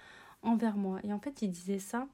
envers 0.41 0.77
moi. 0.77 0.99
Et 1.03 1.11
en 1.11 1.19
fait, 1.19 1.41
il 1.41 1.49
disait 1.49 1.79
ça 1.79 2.07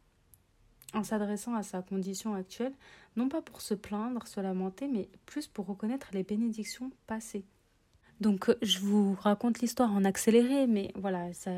en 0.93 1.03
s'adressant 1.03 1.53
à 1.53 1.62
sa 1.62 1.81
condition 1.81 2.34
actuelle, 2.34 2.74
non 3.15 3.29
pas 3.29 3.41
pour 3.41 3.62
se 3.62 3.74
plaindre, 3.74 4.25
se 4.25 4.39
lamenter, 4.39 4.88
mais 4.88 5.10
plus 5.25 5.48
pour 5.48 5.67
reconnaître 5.67 6.08
les 6.13 6.24
bénédictions 6.24 6.91
passées. 7.05 7.46
Donc, 8.22 8.51
je 8.62 8.79
vous 8.79 9.15
raconte 9.22 9.60
l'histoire 9.60 9.93
en 9.93 10.03
accéléré, 10.03 10.67
mais 10.67 10.91
voilà, 10.96 11.31
ça, 11.34 11.51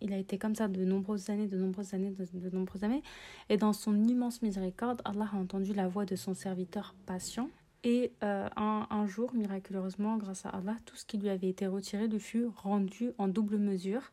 Il 0.00 0.12
a 0.12 0.16
été 0.16 0.38
comme 0.38 0.54
ça 0.54 0.66
de 0.66 0.84
nombreuses 0.84 1.30
années, 1.30 1.46
de 1.46 1.56
nombreuses 1.56 1.94
années, 1.94 2.10
de, 2.10 2.50
nombreuses 2.50 2.82
années. 2.84 3.02
Et 3.48 3.56
dans 3.56 3.72
son 3.72 4.02
immense 4.04 4.42
miséricorde, 4.42 5.02
Allah 5.04 5.28
a 5.32 5.36
entendu 5.36 5.72
la 5.72 5.86
voix 5.86 6.04
de 6.04 6.16
son 6.16 6.34
serviteur 6.34 6.94
patient. 7.06 7.48
Et 7.84 8.12
euh, 8.22 8.48
un, 8.56 9.06
jour, 9.06 9.34
miraculeusement, 9.34 10.16
grâce 10.16 10.46
à 10.46 10.50
Allah, 10.50 10.76
tout 10.86 10.96
ce 10.96 11.04
qui 11.04 11.18
lui 11.18 11.28
avait 11.28 11.48
été 11.48 11.66
retiré 11.66 12.06
lui 12.06 12.20
fut 12.20 12.46
rendu 12.46 13.10
en 13.18 13.26
double 13.26 13.58
mesure, 13.58 14.12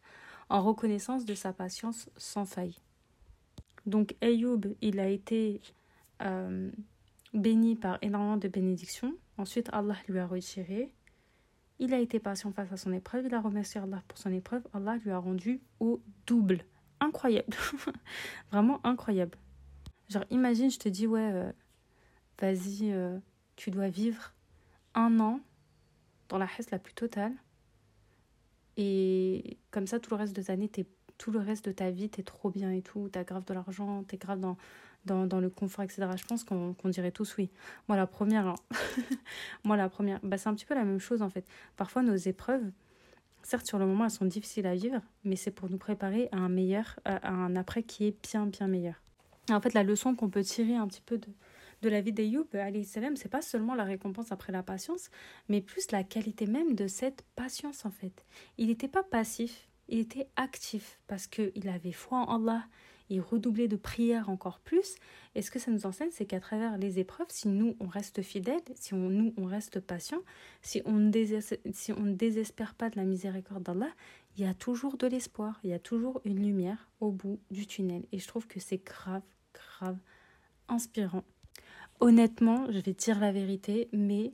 en 0.49 0.63
reconnaissance 0.63 1.25
de 1.25 1.35
sa 1.35 1.53
patience 1.53 2.09
sans 2.17 2.45
faille. 2.45 2.75
Donc 3.85 4.15
Ayoub, 4.21 4.61
il 4.81 4.99
a 4.99 5.07
été 5.07 5.61
euh, 6.23 6.71
béni 7.33 7.75
par 7.75 7.99
énormément 8.01 8.37
de 8.37 8.47
bénédictions. 8.47 9.13
Ensuite, 9.37 9.69
Allah 9.71 9.95
lui 10.07 10.17
a 10.17 10.25
retiré. 10.25 10.91
Il 11.77 11.93
a 11.93 11.99
été 11.99 12.19
patient 12.19 12.51
face 12.51 12.71
à 12.71 12.77
son 12.77 12.91
épreuve. 12.91 13.27
Il 13.27 13.33
a 13.35 13.39
remercié 13.39 13.79
Allah 13.79 14.01
pour 14.07 14.17
son 14.17 14.33
épreuve. 14.33 14.63
Allah 14.73 14.97
lui 14.97 15.11
a 15.11 15.19
rendu 15.19 15.61
au 15.79 16.01
double. 16.25 16.65
Incroyable. 16.99 17.55
Vraiment 18.51 18.79
incroyable. 18.83 19.37
Genre, 20.09 20.25
imagine, 20.31 20.71
je 20.71 20.79
te 20.79 20.89
dis, 20.89 21.05
ouais, 21.05 21.31
euh, 21.31 21.51
vas-y, 22.41 22.91
tu 23.59 23.71
dois 23.71 23.89
vivre 23.89 24.33
un 24.95 25.19
an 25.19 25.41
dans 26.29 26.37
la 26.37 26.47
haisse 26.57 26.71
la 26.71 26.79
plus 26.79 26.93
totale. 26.93 27.33
Et 28.77 29.57
comme 29.69 29.85
ça, 29.85 29.99
tout 29.99 30.11
le 30.11 30.15
reste 30.15 30.33
de 30.33 30.41
ta 30.41 30.53
année, 30.53 30.71
tout 31.17 31.31
le 31.31 31.39
reste 31.39 31.65
de 31.65 31.73
ta 31.73 31.91
vie, 31.91 32.09
t'es 32.09 32.23
trop 32.23 32.49
bien 32.49 32.71
et 32.71 32.81
tout. 32.81 33.09
T'as 33.11 33.25
grave 33.25 33.43
de 33.43 33.53
l'argent, 33.53 34.03
t'es 34.03 34.15
grave 34.15 34.39
dans, 34.39 34.55
dans, 35.03 35.25
dans, 35.25 35.41
le 35.41 35.49
confort, 35.49 35.83
etc. 35.83 36.07
Je 36.15 36.25
pense 36.25 36.45
qu'on 36.45 36.73
dirait 36.85 37.11
tous 37.11 37.35
oui. 37.35 37.49
Moi, 37.89 37.97
la 37.97 38.07
première, 38.07 38.47
hein. 38.47 38.55
moi, 39.65 39.75
la 39.75 39.89
première, 39.89 40.21
bah, 40.23 40.37
c'est 40.37 40.47
un 40.47 40.55
petit 40.55 40.65
peu 40.65 40.73
la 40.73 40.85
même 40.85 40.99
chose 40.99 41.21
en 41.21 41.29
fait. 41.29 41.45
Parfois, 41.75 42.01
nos 42.01 42.15
épreuves, 42.15 42.71
certes, 43.43 43.67
sur 43.67 43.77
le 43.77 43.85
moment, 43.85 44.05
elles 44.05 44.11
sont 44.11 44.23
difficiles 44.23 44.67
à 44.67 44.75
vivre, 44.75 45.01
mais 45.25 45.35
c'est 45.35 45.51
pour 45.51 45.69
nous 45.69 45.77
préparer 45.77 46.29
à 46.31 46.37
un 46.37 46.49
meilleur, 46.49 46.97
à 47.03 47.29
un 47.29 47.57
après 47.57 47.83
qui 47.83 48.05
est 48.05 48.15
bien, 48.31 48.45
bien 48.45 48.67
meilleur. 48.67 49.01
En 49.51 49.59
fait, 49.59 49.73
la 49.73 49.83
leçon 49.83 50.15
qu'on 50.15 50.29
peut 50.29 50.43
tirer 50.43 50.77
un 50.77 50.87
petit 50.87 51.01
peu 51.01 51.17
de, 51.17 51.27
de 51.81 51.89
la 51.89 52.01
vie 52.01 52.13
d'Ayoub, 52.13 52.47
c'est 52.83 53.29
pas 53.29 53.41
seulement 53.41 53.75
la 53.75 53.83
récompense 53.83 54.31
après 54.31 54.51
la 54.51 54.63
patience, 54.63 55.09
mais 55.47 55.61
plus 55.61 55.91
la 55.91 56.03
qualité 56.03 56.45
même 56.45 56.75
de 56.75 56.87
cette 56.87 57.23
patience 57.35 57.85
en 57.85 57.91
fait. 57.91 58.25
Il 58.57 58.67
n'était 58.67 58.87
pas 58.87 59.03
passif, 59.03 59.67
il 59.87 59.99
était 59.99 60.27
actif 60.35 60.99
parce 61.07 61.27
qu'il 61.27 61.69
avait 61.69 61.91
foi 61.91 62.19
en 62.19 62.35
Allah, 62.35 62.65
il 63.09 63.21
redoublait 63.21 63.67
de 63.67 63.75
prières 63.75 64.29
encore 64.29 64.59
plus. 64.59 64.95
Et 65.35 65.41
ce 65.41 65.49
que 65.49 65.59
ça 65.59 65.71
nous 65.71 65.85
enseigne, 65.85 66.11
c'est 66.11 66.25
qu'à 66.25 66.39
travers 66.39 66.77
les 66.77 66.99
épreuves, 66.99 67.27
si 67.29 67.47
nous, 67.47 67.75
on 67.79 67.87
reste 67.87 68.21
fidèles, 68.21 68.61
si 68.75 68.93
on, 68.93 69.09
nous, 69.09 69.33
on 69.37 69.45
reste 69.45 69.79
patient, 69.79 70.19
si 70.61 70.81
on 70.85 70.91
ne 70.91 72.13
désespère 72.13 72.75
pas 72.75 72.89
de 72.89 72.97
la 72.97 73.05
miséricorde 73.05 73.63
d'Allah, 73.63 73.89
il 74.37 74.43
y 74.43 74.47
a 74.47 74.53
toujours 74.53 74.95
de 74.97 75.07
l'espoir, 75.07 75.59
il 75.63 75.71
y 75.71 75.73
a 75.73 75.79
toujours 75.79 76.21
une 76.23 76.41
lumière 76.41 76.89
au 76.99 77.11
bout 77.11 77.39
du 77.49 77.65
tunnel. 77.65 78.05
Et 78.11 78.19
je 78.19 78.27
trouve 78.27 78.47
que 78.47 78.59
c'est 78.59 78.83
grave, 78.83 79.23
grave 79.53 79.97
inspirant. 80.67 81.23
Honnêtement, 81.99 82.71
je 82.71 82.79
vais 82.79 82.93
dire 82.93 83.19
la 83.19 83.31
vérité, 83.31 83.89
mais 83.91 84.33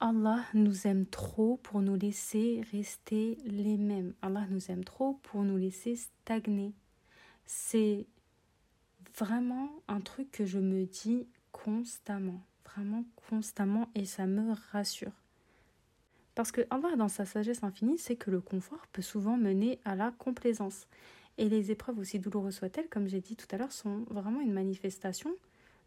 Allah 0.00 0.44
nous 0.54 0.86
aime 0.86 1.06
trop 1.06 1.56
pour 1.62 1.80
nous 1.80 1.96
laisser 1.96 2.62
rester 2.72 3.38
les 3.44 3.76
mêmes. 3.76 4.14
Allah 4.22 4.46
nous 4.50 4.70
aime 4.70 4.84
trop 4.84 5.14
pour 5.22 5.42
nous 5.42 5.56
laisser 5.56 5.96
stagner 5.96 6.74
c'est 7.48 8.06
vraiment 9.16 9.70
un 9.88 10.00
truc 10.00 10.30
que 10.30 10.44
je 10.44 10.58
me 10.58 10.84
dis 10.84 11.26
constamment, 11.50 12.40
vraiment 12.64 13.04
constamment, 13.28 13.88
et 13.94 14.04
ça 14.04 14.26
me 14.26 14.52
rassure. 14.70 15.12
Parce 16.34 16.52
que 16.52 16.60
Allah, 16.70 16.94
dans 16.94 17.08
sa 17.08 17.24
sagesse 17.24 17.64
infinie, 17.64 17.98
c'est 17.98 18.16
que 18.16 18.30
le 18.30 18.40
confort 18.40 18.86
peut 18.92 19.02
souvent 19.02 19.36
mener 19.36 19.80
à 19.84 19.96
la 19.96 20.12
complaisance. 20.12 20.86
Et 21.38 21.48
les 21.48 21.70
épreuves, 21.70 21.98
aussi 21.98 22.20
douloureuses 22.20 22.56
soient-elles, 22.56 22.88
comme 22.88 23.08
j'ai 23.08 23.20
dit 23.20 23.34
tout 23.34 23.46
à 23.50 23.56
l'heure, 23.56 23.72
sont 23.72 24.04
vraiment 24.10 24.40
une 24.40 24.52
manifestation 24.52 25.34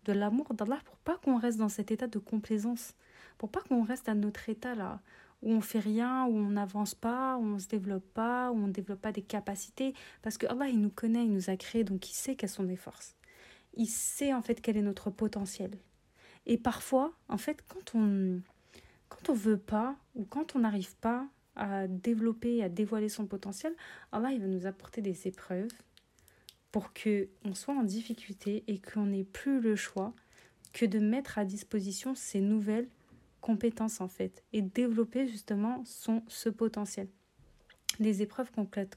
de 0.06 0.14
l'amour 0.14 0.54
d'Allah 0.54 0.80
pour 0.86 0.98
pas 0.98 1.18
qu'on 1.18 1.38
reste 1.38 1.58
dans 1.58 1.70
cet 1.70 1.92
état 1.92 2.08
de 2.08 2.20
complaisance, 2.20 2.96
pour 3.38 3.50
pas 3.50 3.62
qu'on 3.62 3.84
reste 3.84 4.10
à 4.10 4.16
notre 4.16 4.50
état 4.50 4.76
là, 4.76 5.02
où 5.42 5.52
on 5.52 5.62
fait 5.62 5.80
rien, 5.80 6.26
où 6.26 6.36
on 6.36 6.52
n'avance 6.52 6.96
pas, 6.96 7.38
où 7.38 7.44
on 7.44 7.60
se 7.60 7.68
développe 7.68 8.08
pas, 8.14 8.52
où 8.52 8.56
on 8.56 8.68
ne 8.68 8.72
développe 8.72 9.02
pas 9.02 9.12
des 9.12 9.24
capacités. 9.24 9.94
Parce 10.22 10.38
que 10.38 10.46
Allah, 10.48 10.68
il 10.68 10.80
nous 10.80 10.90
connaît, 10.90 11.26
il 11.26 11.34
nous 11.34 11.50
a 11.50 11.58
créés, 11.58 11.84
donc 11.84 12.10
il 12.10 12.14
sait 12.14 12.36
quelles 12.36 12.50
sont 12.50 12.64
nos 12.64 12.76
forces. 12.76 13.16
Il 13.74 13.88
sait 13.88 14.34
en 14.34 14.42
fait 14.42 14.62
quel 14.62 14.78
est 14.78 14.82
notre 14.82 15.10
potentiel. 15.10 15.72
Et 16.46 16.58
parfois, 16.58 17.14
en 17.30 17.38
fait, 17.38 17.64
quand 17.68 17.96
on 17.96 18.42
quand 19.10 19.30
on 19.30 19.34
veut 19.34 19.58
pas 19.58 19.96
ou 20.16 20.24
quand 20.24 20.56
on 20.56 20.60
n'arrive 20.60 20.96
pas 20.98 21.28
à 21.56 21.88
développer, 21.88 22.64
à 22.64 22.70
dévoiler 22.70 23.10
son 23.10 23.26
potentiel, 23.26 23.76
Allah, 24.12 24.32
il 24.32 24.40
va 24.40 24.48
nous 24.48 24.66
apporter 24.66 25.02
des 25.02 25.28
épreuves 25.28 25.72
pour 26.72 26.94
que 26.94 27.30
on 27.44 27.54
soit 27.54 27.74
en 27.74 27.84
difficulté 27.84 28.64
et 28.68 28.80
qu'on 28.80 29.08
n'ait 29.08 29.24
plus 29.24 29.60
le 29.60 29.76
choix 29.76 30.14
que 30.74 30.86
de 30.86 31.00
mettre 31.00 31.38
à 31.38 31.46
disposition 31.46 32.16
ces 32.16 32.40
nouvelles 32.40 32.88
compétences 33.42 34.02
en 34.02 34.08
fait 34.08 34.44
et 34.54 34.62
développer 34.62 35.28
justement 35.28 35.84
son, 35.86 36.24
ce 36.28 36.50
potentiel. 36.50 37.08
Les 38.00 38.22
épreuves 38.22 38.52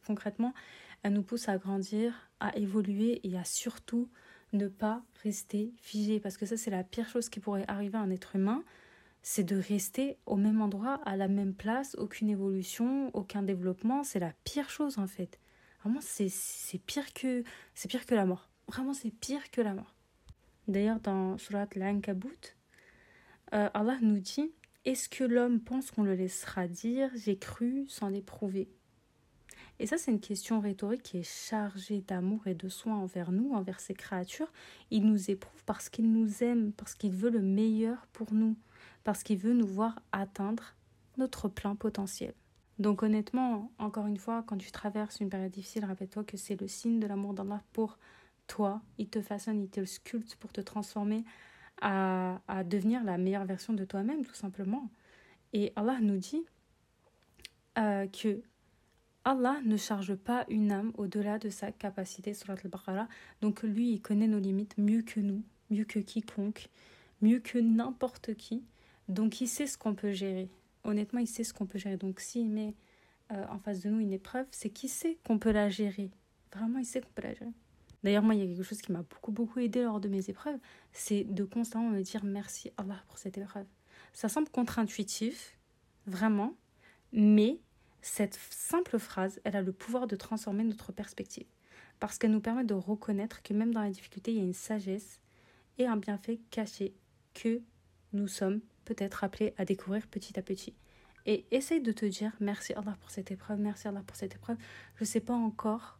concrètement, 0.06 0.54
elles 1.02 1.12
nous 1.12 1.22
poussent 1.22 1.48
à 1.48 1.58
grandir, 1.58 2.30
à 2.40 2.56
évoluer 2.56 3.20
et 3.24 3.36
à 3.36 3.44
surtout 3.44 4.08
ne 4.52 4.68
pas 4.68 5.02
rester 5.22 5.72
figé 5.76 6.20
parce 6.20 6.36
que 6.36 6.46
ça 6.46 6.56
c'est 6.56 6.70
la 6.70 6.84
pire 6.84 7.08
chose 7.08 7.28
qui 7.28 7.40
pourrait 7.40 7.64
arriver 7.66 7.98
à 7.98 8.02
un 8.02 8.10
être 8.10 8.36
humain, 8.36 8.62
c'est 9.22 9.42
de 9.42 9.56
rester 9.56 10.18
au 10.26 10.36
même 10.36 10.60
endroit, 10.60 11.00
à 11.04 11.16
la 11.16 11.28
même 11.28 11.54
place, 11.54 11.96
aucune 11.96 12.28
évolution, 12.28 13.10
aucun 13.14 13.42
développement, 13.42 14.04
c'est 14.04 14.20
la 14.20 14.32
pire 14.44 14.70
chose 14.70 14.98
en 14.98 15.06
fait. 15.06 15.40
Vraiment 15.84 16.00
c'est 16.00 16.78
pire 16.86 17.12
que 17.12 17.44
pire 17.86 18.06
que 18.06 18.14
la 18.14 18.24
mort. 18.24 18.48
Vraiment 18.68 18.94
c'est 18.94 19.10
pire 19.10 19.50
que 19.50 19.60
la 19.60 19.74
mort. 19.74 19.94
D'ailleurs 20.66 20.98
dans 21.00 21.36
Surat 21.36 21.66
Al-Ankabut, 21.76 22.56
euh, 23.52 23.68
Allah 23.74 23.98
nous 24.00 24.18
dit 24.18 24.50
Est-ce 24.86 25.10
que 25.10 25.24
l'homme 25.24 25.60
pense 25.60 25.90
qu'on 25.90 26.02
le 26.02 26.14
laissera 26.14 26.68
dire 26.68 27.10
J'ai 27.14 27.36
cru 27.36 27.84
sans 27.86 28.08
l'éprouver 28.08 28.68
Et 29.78 29.86
ça, 29.86 29.98
c'est 29.98 30.10
une 30.10 30.20
question 30.20 30.58
rhétorique 30.60 31.02
qui 31.02 31.18
est 31.18 31.48
chargée 31.50 32.00
d'amour 32.00 32.46
et 32.46 32.54
de 32.54 32.70
soin 32.70 32.96
envers 32.96 33.30
nous, 33.30 33.52
envers 33.52 33.80
ses 33.80 33.94
créatures. 33.94 34.52
Il 34.90 35.04
nous 35.04 35.30
éprouve 35.30 35.64
parce 35.66 35.90
qu'il 35.90 36.10
nous 36.10 36.42
aime, 36.42 36.72
parce 36.72 36.94
qu'il 36.94 37.12
veut 37.12 37.30
le 37.30 37.42
meilleur 37.42 38.06
pour 38.14 38.32
nous, 38.32 38.56
parce 39.04 39.22
qu'il 39.22 39.36
veut 39.36 39.52
nous 39.52 39.66
voir 39.66 40.00
atteindre 40.12 40.74
notre 41.18 41.48
plein 41.48 41.76
potentiel. 41.76 42.32
Donc 42.78 43.02
honnêtement, 43.02 43.70
encore 43.78 44.06
une 44.06 44.16
fois, 44.16 44.42
quand 44.46 44.56
tu 44.56 44.70
traverses 44.72 45.20
une 45.20 45.28
période 45.28 45.52
difficile, 45.52 45.84
rappelle-toi 45.84 46.24
que 46.24 46.36
c'est 46.36 46.60
le 46.60 46.66
signe 46.66 46.98
de 46.98 47.06
l'amour 47.06 47.34
d'Allah 47.34 47.62
pour 47.72 47.98
toi. 48.46 48.82
Il 48.98 49.08
te 49.08 49.20
façonne, 49.20 49.62
il 49.62 49.68
te 49.68 49.84
sculpte 49.84 50.36
pour 50.36 50.52
te 50.52 50.60
transformer 50.60 51.24
à, 51.80 52.40
devenir 52.64 53.04
la 53.04 53.18
meilleure 53.18 53.44
version 53.44 53.72
de 53.72 53.84
toi-même, 53.84 54.24
tout 54.24 54.34
simplement. 54.34 54.88
Et 55.52 55.72
Allah 55.76 55.98
nous 56.00 56.16
dit 56.16 56.42
euh, 57.78 58.06
que 58.08 58.42
Allah 59.24 59.60
ne 59.64 59.76
charge 59.76 60.14
pas 60.14 60.44
une 60.48 60.72
âme 60.72 60.92
au-delà 60.98 61.38
de 61.38 61.48
sa 61.48 61.72
capacité, 61.72 62.34
sur 62.34 62.50
al-Baqarah. 62.50 63.08
Donc 63.40 63.62
lui, 63.62 63.92
il 63.92 64.00
connaît 64.00 64.28
nos 64.28 64.38
limites 64.38 64.76
mieux 64.78 65.02
que 65.02 65.20
nous, 65.20 65.42
mieux 65.70 65.84
que 65.84 65.98
quiconque, 65.98 66.68
mieux 67.22 67.38
que 67.38 67.58
n'importe 67.58 68.34
qui. 68.34 68.64
Donc 69.08 69.40
il 69.40 69.48
sait 69.48 69.66
ce 69.66 69.78
qu'on 69.78 69.94
peut 69.94 70.12
gérer. 70.12 70.50
Honnêtement, 70.84 71.20
il 71.20 71.26
sait 71.26 71.44
ce 71.44 71.52
qu'on 71.52 71.66
peut 71.66 71.78
gérer. 71.78 71.96
Donc 71.96 72.20
s'il 72.20 72.48
met 72.48 72.74
euh, 73.32 73.44
en 73.48 73.58
face 73.58 73.80
de 73.80 73.90
nous 73.90 74.00
une 74.00 74.12
épreuve, 74.12 74.46
c'est 74.50 74.70
qu'il 74.70 74.90
sait 74.90 75.18
qu'on 75.26 75.38
peut 75.38 75.52
la 75.52 75.70
gérer. 75.70 76.10
Vraiment, 76.54 76.78
il 76.78 76.84
sait 76.84 77.00
qu'on 77.00 77.10
peut 77.14 77.22
la 77.22 77.34
gérer. 77.34 77.52
D'ailleurs, 78.02 78.22
moi, 78.22 78.34
il 78.34 78.40
y 78.40 78.44
a 78.44 78.46
quelque 78.46 78.62
chose 78.62 78.82
qui 78.82 78.92
m'a 78.92 79.02
beaucoup, 79.02 79.32
beaucoup 79.32 79.60
aidé 79.60 79.82
lors 79.82 79.98
de 79.98 80.08
mes 80.08 80.28
épreuves, 80.28 80.58
c'est 80.92 81.24
de 81.24 81.42
constamment 81.42 81.88
me 81.88 82.02
dire 82.02 82.22
merci 82.22 82.70
Allah 82.76 83.02
pour 83.08 83.16
cette 83.16 83.38
épreuve. 83.38 83.66
Ça 84.12 84.28
semble 84.28 84.50
contre-intuitif, 84.50 85.56
vraiment, 86.06 86.54
mais 87.12 87.60
cette 88.02 88.38
simple 88.50 88.98
phrase, 88.98 89.40
elle 89.44 89.56
a 89.56 89.62
le 89.62 89.72
pouvoir 89.72 90.06
de 90.06 90.16
transformer 90.16 90.64
notre 90.64 90.92
perspective. 90.92 91.46
Parce 91.98 92.18
qu'elle 92.18 92.32
nous 92.32 92.40
permet 92.40 92.64
de 92.64 92.74
reconnaître 92.74 93.42
que 93.42 93.54
même 93.54 93.72
dans 93.72 93.80
la 93.80 93.90
difficulté, 93.90 94.32
il 94.32 94.36
y 94.36 94.40
a 94.40 94.44
une 94.44 94.52
sagesse 94.52 95.20
et 95.78 95.86
un 95.86 95.96
bienfait 95.96 96.40
caché 96.50 96.94
que 97.32 97.62
nous 98.12 98.28
sommes 98.28 98.60
peut-être 98.84 99.24
appelés 99.24 99.54
à 99.58 99.64
découvrir 99.64 100.06
petit 100.06 100.38
à 100.38 100.42
petit. 100.42 100.74
Et 101.26 101.46
essaye 101.50 101.80
de 101.80 101.92
te 101.92 102.04
dire 102.04 102.32
merci 102.40 102.74
Allah 102.74 102.96
pour 103.00 103.10
cette 103.10 103.30
épreuve, 103.30 103.58
merci 103.58 103.88
Allah 103.88 104.02
pour 104.06 104.16
cette 104.16 104.34
épreuve. 104.34 104.58
Je 104.96 105.02
ne 105.02 105.06
sais 105.06 105.20
pas 105.20 105.34
encore 105.34 105.98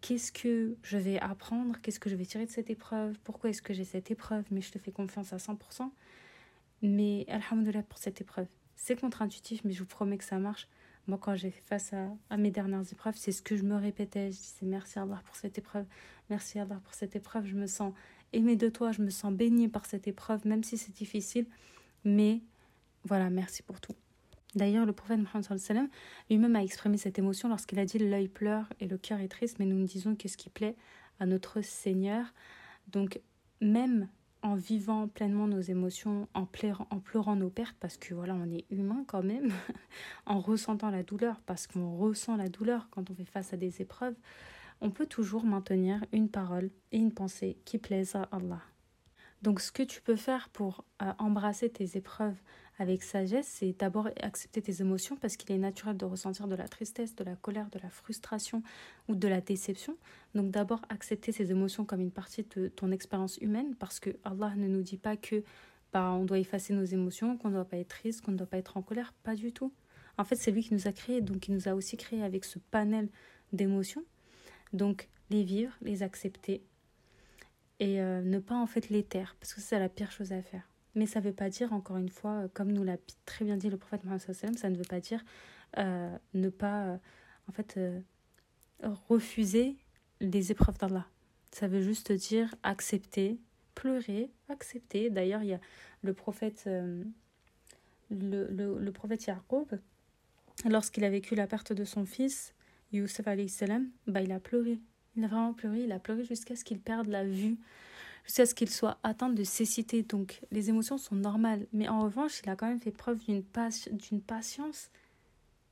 qu'est-ce 0.00 0.30
que 0.32 0.76
je 0.82 0.98
vais 0.98 1.18
apprendre, 1.20 1.76
qu'est-ce 1.82 2.00
que 2.00 2.10
je 2.10 2.16
vais 2.16 2.26
tirer 2.26 2.46
de 2.46 2.50
cette 2.50 2.70
épreuve, 2.70 3.18
pourquoi 3.24 3.50
est-ce 3.50 3.62
que 3.62 3.74
j'ai 3.74 3.84
cette 3.84 4.10
épreuve, 4.10 4.44
mais 4.50 4.60
je 4.60 4.70
te 4.70 4.78
fais 4.78 4.92
confiance 4.92 5.32
à 5.32 5.36
100%. 5.36 5.90
Mais 6.82 7.24
alhamdoulilah 7.28 7.84
pour 7.84 7.98
cette 7.98 8.20
épreuve. 8.20 8.46
C'est 8.76 9.00
contre-intuitif, 9.00 9.62
mais 9.64 9.72
je 9.72 9.80
vous 9.80 9.86
promets 9.86 10.18
que 10.18 10.24
ça 10.24 10.38
marche. 10.38 10.68
Moi, 11.08 11.18
quand 11.20 11.34
j'ai 11.34 11.50
fait 11.50 11.62
face 11.62 11.92
à, 12.30 12.36
mes 12.36 12.50
dernières 12.50 12.84
épreuves, 12.92 13.16
c'est 13.16 13.32
ce 13.32 13.42
que 13.42 13.56
je 13.56 13.64
me 13.64 13.76
répétais. 13.76 14.30
Je 14.30 14.36
disais 14.36 14.66
merci 14.66 14.98
Allah 14.98 15.20
pour 15.24 15.34
cette 15.34 15.58
épreuve, 15.58 15.86
merci 16.30 16.58
Allah 16.58 16.80
pour 16.82 16.94
cette 16.94 17.16
épreuve. 17.16 17.46
Je 17.46 17.54
me 17.54 17.66
sens 17.66 17.92
aimée 18.32 18.56
de 18.56 18.68
toi, 18.68 18.92
je 18.92 19.02
me 19.02 19.10
sens 19.10 19.32
bénie 19.32 19.68
par 19.68 19.86
cette 19.86 20.06
épreuve, 20.06 20.46
même 20.46 20.62
si 20.62 20.76
c'est 20.78 20.92
difficile. 20.92 21.46
Mais 22.04 22.40
voilà, 23.04 23.30
merci 23.30 23.62
pour 23.62 23.80
tout. 23.80 23.94
D'ailleurs, 24.54 24.84
le 24.84 24.92
prophète 24.92 25.20
Mohammed 25.20 25.88
lui-même 26.28 26.56
a 26.56 26.62
exprimé 26.62 26.98
cette 26.98 27.18
émotion 27.18 27.48
lorsqu'il 27.48 27.78
a 27.78 27.86
dit 27.86 27.98
l'œil 27.98 28.28
pleure 28.28 28.66
et 28.80 28.86
le 28.86 28.98
cœur 28.98 29.20
est 29.20 29.28
triste, 29.28 29.58
mais 29.58 29.64
nous 29.64 29.76
nous 29.76 29.86
disons 29.86 30.14
qu'est-ce 30.14 30.36
qui 30.36 30.50
plaît 30.50 30.76
à 31.20 31.26
notre 31.26 31.62
Seigneur. 31.62 32.34
Donc, 32.88 33.20
même 33.60 34.08
en 34.42 34.56
vivant 34.56 35.08
pleinement 35.08 35.46
nos 35.46 35.60
émotions, 35.60 36.28
en 36.34 36.44
pleurant, 36.44 36.86
en 36.90 36.98
pleurant 36.98 37.36
nos 37.36 37.48
pertes, 37.48 37.76
parce 37.80 37.96
que 37.96 38.12
voilà, 38.12 38.34
on 38.34 38.50
est 38.50 38.66
humain 38.70 39.04
quand 39.06 39.22
même, 39.22 39.52
en 40.26 40.40
ressentant 40.40 40.90
la 40.90 41.02
douleur, 41.02 41.40
parce 41.46 41.66
qu'on 41.66 41.96
ressent 41.96 42.36
la 42.36 42.48
douleur 42.48 42.88
quand 42.90 43.08
on 43.10 43.14
fait 43.14 43.24
face 43.24 43.52
à 43.52 43.56
des 43.56 43.80
épreuves, 43.80 44.16
on 44.80 44.90
peut 44.90 45.06
toujours 45.06 45.44
maintenir 45.44 46.04
une 46.12 46.28
parole 46.28 46.70
et 46.90 46.98
une 46.98 47.12
pensée 47.12 47.56
qui 47.64 47.78
plaisent 47.78 48.16
à 48.16 48.22
Allah. 48.32 48.60
Donc 49.42 49.60
ce 49.60 49.72
que 49.72 49.82
tu 49.82 50.00
peux 50.00 50.16
faire 50.16 50.48
pour 50.50 50.84
euh, 51.02 51.12
embrasser 51.18 51.68
tes 51.68 51.96
épreuves 51.96 52.36
avec 52.78 53.02
sagesse, 53.02 53.46
c'est 53.46 53.76
d'abord 53.78 54.08
accepter 54.20 54.62
tes 54.62 54.80
émotions 54.80 55.16
parce 55.16 55.36
qu'il 55.36 55.52
est 55.52 55.58
naturel 55.58 55.96
de 55.96 56.04
ressentir 56.04 56.46
de 56.46 56.54
la 56.54 56.68
tristesse, 56.68 57.14
de 57.16 57.24
la 57.24 57.34
colère, 57.36 57.68
de 57.70 57.80
la 57.80 57.90
frustration 57.90 58.62
ou 59.08 59.16
de 59.16 59.28
la 59.28 59.40
déception. 59.40 59.96
Donc 60.34 60.50
d'abord 60.50 60.80
accepter 60.88 61.32
ces 61.32 61.50
émotions 61.50 61.84
comme 61.84 62.00
une 62.00 62.12
partie 62.12 62.46
de 62.56 62.68
ton 62.68 62.92
expérience 62.92 63.36
humaine 63.38 63.74
parce 63.78 63.98
que 63.98 64.10
Allah 64.24 64.54
ne 64.56 64.68
nous 64.68 64.82
dit 64.82 64.96
pas 64.96 65.16
que 65.16 65.42
bah, 65.92 66.12
on 66.12 66.24
doit 66.24 66.38
effacer 66.38 66.72
nos 66.72 66.84
émotions, 66.84 67.36
qu'on 67.36 67.48
ne 67.48 67.54
doit 67.54 67.64
pas 67.64 67.76
être 67.76 67.88
triste, 67.88 68.22
qu'on 68.22 68.32
ne 68.32 68.38
doit 68.38 68.46
pas 68.46 68.58
être 68.58 68.76
en 68.76 68.82
colère, 68.82 69.12
pas 69.24 69.34
du 69.34 69.52
tout. 69.52 69.72
En 70.18 70.24
fait, 70.24 70.36
c'est 70.36 70.50
lui 70.50 70.62
qui 70.62 70.72
nous 70.72 70.88
a 70.88 70.92
créés, 70.92 71.20
donc 71.20 71.48
il 71.48 71.54
nous 71.54 71.68
a 71.68 71.74
aussi 71.74 71.96
créés 71.96 72.22
avec 72.22 72.44
ce 72.44 72.58
panel 72.58 73.08
d'émotions. 73.52 74.04
Donc 74.72 75.08
les 75.30 75.42
vivre, 75.42 75.72
les 75.82 76.02
accepter 76.02 76.62
et 77.82 78.00
euh, 78.00 78.22
ne 78.22 78.38
pas 78.38 78.54
en 78.54 78.68
fait 78.68 78.90
les 78.90 79.02
taire 79.02 79.34
parce 79.40 79.54
que 79.54 79.60
c'est 79.60 79.76
la 79.76 79.88
pire 79.88 80.12
chose 80.12 80.32
à 80.32 80.40
faire. 80.40 80.62
Mais 80.94 81.04
ça 81.04 81.18
ne 81.18 81.24
veut 81.24 81.32
pas 81.32 81.50
dire, 81.50 81.72
encore 81.72 81.96
une 81.96 82.10
fois, 82.10 82.44
euh, 82.44 82.48
comme 82.54 82.70
nous 82.70 82.84
l'a 82.84 82.96
très 83.26 83.44
bien 83.44 83.56
dit 83.56 83.70
le 83.70 83.76
prophète 83.76 84.04
Mohammed, 84.04 84.56
ça 84.56 84.70
ne 84.70 84.76
veut 84.76 84.84
pas 84.84 85.00
dire 85.00 85.24
euh, 85.78 86.16
ne 86.32 86.48
pas, 86.48 87.00
en 87.48 87.52
fait, 87.52 87.80
refuser 89.08 89.76
les 90.20 90.52
épreuves 90.52 90.78
d'Allah. 90.78 91.08
Ça 91.50 91.66
veut 91.66 91.82
juste 91.82 92.12
dire 92.12 92.54
accepter, 92.62 93.40
pleurer, 93.74 94.30
accepter. 94.48 95.10
D'ailleurs, 95.10 95.42
il 95.42 95.48
y 95.48 95.54
a 95.54 95.60
le 96.02 96.14
prophète, 96.14 96.66
le, 96.66 97.04
le, 98.10 98.92
prophète 98.92 99.28
lorsqu'il 100.66 101.02
a 101.02 101.10
vécu 101.10 101.34
la 101.34 101.48
perte 101.48 101.72
de 101.72 101.84
son 101.84 102.04
fils, 102.06 102.54
Youssef 102.92 103.24
bah, 104.06 104.22
il 104.22 104.30
a 104.30 104.38
pleuré. 104.38 104.78
Il 105.16 105.24
a 105.24 105.28
vraiment 105.28 105.52
pleuré, 105.52 105.84
il 105.84 105.92
a 105.92 105.98
pleuré 105.98 106.24
jusqu'à 106.24 106.56
ce 106.56 106.64
qu'il 106.64 106.80
perde 106.80 107.08
la 107.08 107.24
vue 107.24 107.58
jusqu'à 108.24 108.46
ce 108.46 108.54
qu'il 108.54 108.70
soit 108.70 108.98
atteint 109.02 109.28
de 109.28 109.44
cécité. 109.44 110.02
Donc 110.02 110.40
les 110.50 110.68
émotions 110.68 110.98
sont 110.98 111.14
normales. 111.14 111.66
Mais 111.72 111.88
en 111.88 112.00
revanche, 112.02 112.40
il 112.42 112.50
a 112.50 112.56
quand 112.56 112.66
même 112.66 112.80
fait 112.80 112.90
preuve 112.90 113.18
d'une 113.24 113.42
patience 114.22 114.90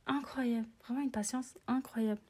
incroyable. 0.07 0.67
Vraiment 0.83 1.01
une 1.01 1.11
patience 1.11 1.53
incroyable. 1.67 2.21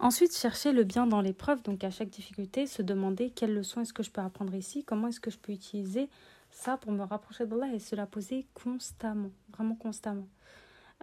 Ensuite, 0.00 0.36
chercher 0.36 0.72
le 0.72 0.84
bien 0.84 1.06
dans 1.06 1.20
l'épreuve, 1.20 1.62
donc 1.62 1.84
à 1.84 1.90
chaque 1.90 2.10
difficulté, 2.10 2.66
se 2.66 2.82
demander 2.82 3.30
quelle 3.30 3.54
leçon 3.54 3.80
est-ce 3.80 3.92
que 3.92 4.02
je 4.02 4.10
peux 4.10 4.20
apprendre 4.20 4.54
ici, 4.54 4.84
comment 4.84 5.08
est-ce 5.08 5.20
que 5.20 5.30
je 5.30 5.38
peux 5.38 5.52
utiliser 5.52 6.08
ça 6.50 6.76
pour 6.76 6.90
me 6.90 7.04
rapprocher 7.04 7.46
d'Allah 7.46 7.72
et 7.72 7.78
se 7.78 7.94
la 7.94 8.06
poser 8.06 8.46
constamment, 8.54 9.30
vraiment 9.52 9.76
constamment. 9.76 10.26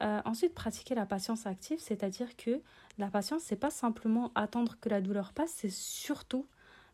Euh, 0.01 0.21
ensuite, 0.25 0.53
pratiquer 0.53 0.95
la 0.95 1.05
patience 1.05 1.45
active, 1.45 1.79
c'est-à-dire 1.79 2.35
que 2.35 2.61
la 2.97 3.07
patience, 3.07 3.43
c'est 3.43 3.55
pas 3.55 3.69
simplement 3.69 4.31
attendre 4.35 4.77
que 4.81 4.89
la 4.89 5.01
douleur 5.01 5.33
passe, 5.33 5.51
c'est 5.55 5.71
surtout 5.71 6.45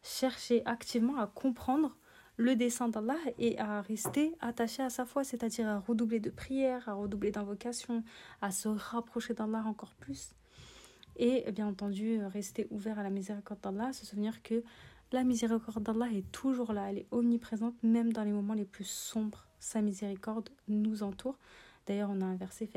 chercher 0.04 0.62
activement 0.66 1.18
à 1.18 1.28
comprendre 1.28 1.98
le 2.38 2.56
dessein 2.56 2.90
d'Allah 2.90 3.18
et 3.38 3.60
à 3.60 3.82
rester 3.82 4.36
attaché 4.40 4.84
à 4.84 4.90
sa 4.90 5.06
foi, 5.06 5.24
c'est-à-dire 5.24 5.68
à 5.68 5.80
redoubler 5.80 6.20
de 6.20 6.30
prières, 6.30 6.88
à 6.90 6.94
redoubler 6.94 7.32
d'invocations, 7.32 8.04
à 8.42 8.52
se 8.52 8.68
rapprocher 8.68 9.34
d'Allah 9.34 9.64
encore 9.66 9.94
plus. 9.96 10.34
Et 11.18 11.52
bien 11.52 11.68
entendu, 11.68 12.24
rester 12.26 12.68
ouvert 12.72 12.98
à 12.98 13.04
la 13.04 13.10
miséricorde 13.10 13.62
d'Allah, 13.62 13.94
se 13.94 14.06
souvenir 14.06 14.42
que 14.42 14.64
la 15.12 15.24
miséricorde 15.24 15.84
d'Allah 15.84 16.08
est 16.14 16.32
toujours 16.32 16.72
là, 16.72 16.90
elle 16.90 17.00
est 17.00 17.08
omniprésente, 17.12 17.76
même 17.84 18.14
dans 18.14 18.24
les 18.24 18.32
moments 18.32 18.54
les 18.54 18.66
plus 18.66 18.86
sombres. 18.86 19.46
Sa 19.60 19.82
miséricorde 19.82 20.50
nous 20.68 21.04
entoure. 21.04 21.38
D'ailleurs, 21.92 22.10
on 22.10 22.22
a 22.22 22.26
un 22.26 22.38
verset 22.38 22.70